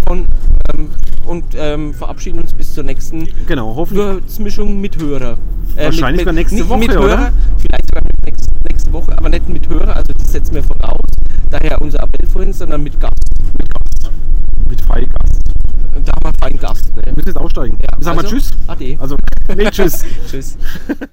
[0.08, 0.28] Und,
[0.74, 0.90] ähm,
[1.26, 3.88] und ähm, verabschieden uns bis zur nächsten Genau.
[3.90, 5.38] Würzmischung mit Hörer.
[5.76, 7.00] Äh, Wahrscheinlich sogar nächste nicht Woche, mit oder?
[7.00, 10.62] Hörer, vielleicht sogar mit nächste, nächste Woche, aber nicht mit Hörer, also das setzen wir
[10.62, 11.00] voraus.
[11.48, 13.14] Daher unser Appell vorhin, sondern mit Gast.
[13.58, 13.81] Mit Gast.
[14.68, 15.40] Mit Feigast.
[16.04, 16.96] Da haben wir feinen Gast.
[16.96, 17.02] Ne?
[17.04, 17.78] Wir müssen jetzt aussteigen.
[17.80, 18.50] Ja, Wir sagen mal also, Tschüss.
[18.66, 18.96] Ade.
[18.98, 19.16] Also,
[19.56, 20.04] nee, Tschüss.
[20.30, 20.58] Tschüss.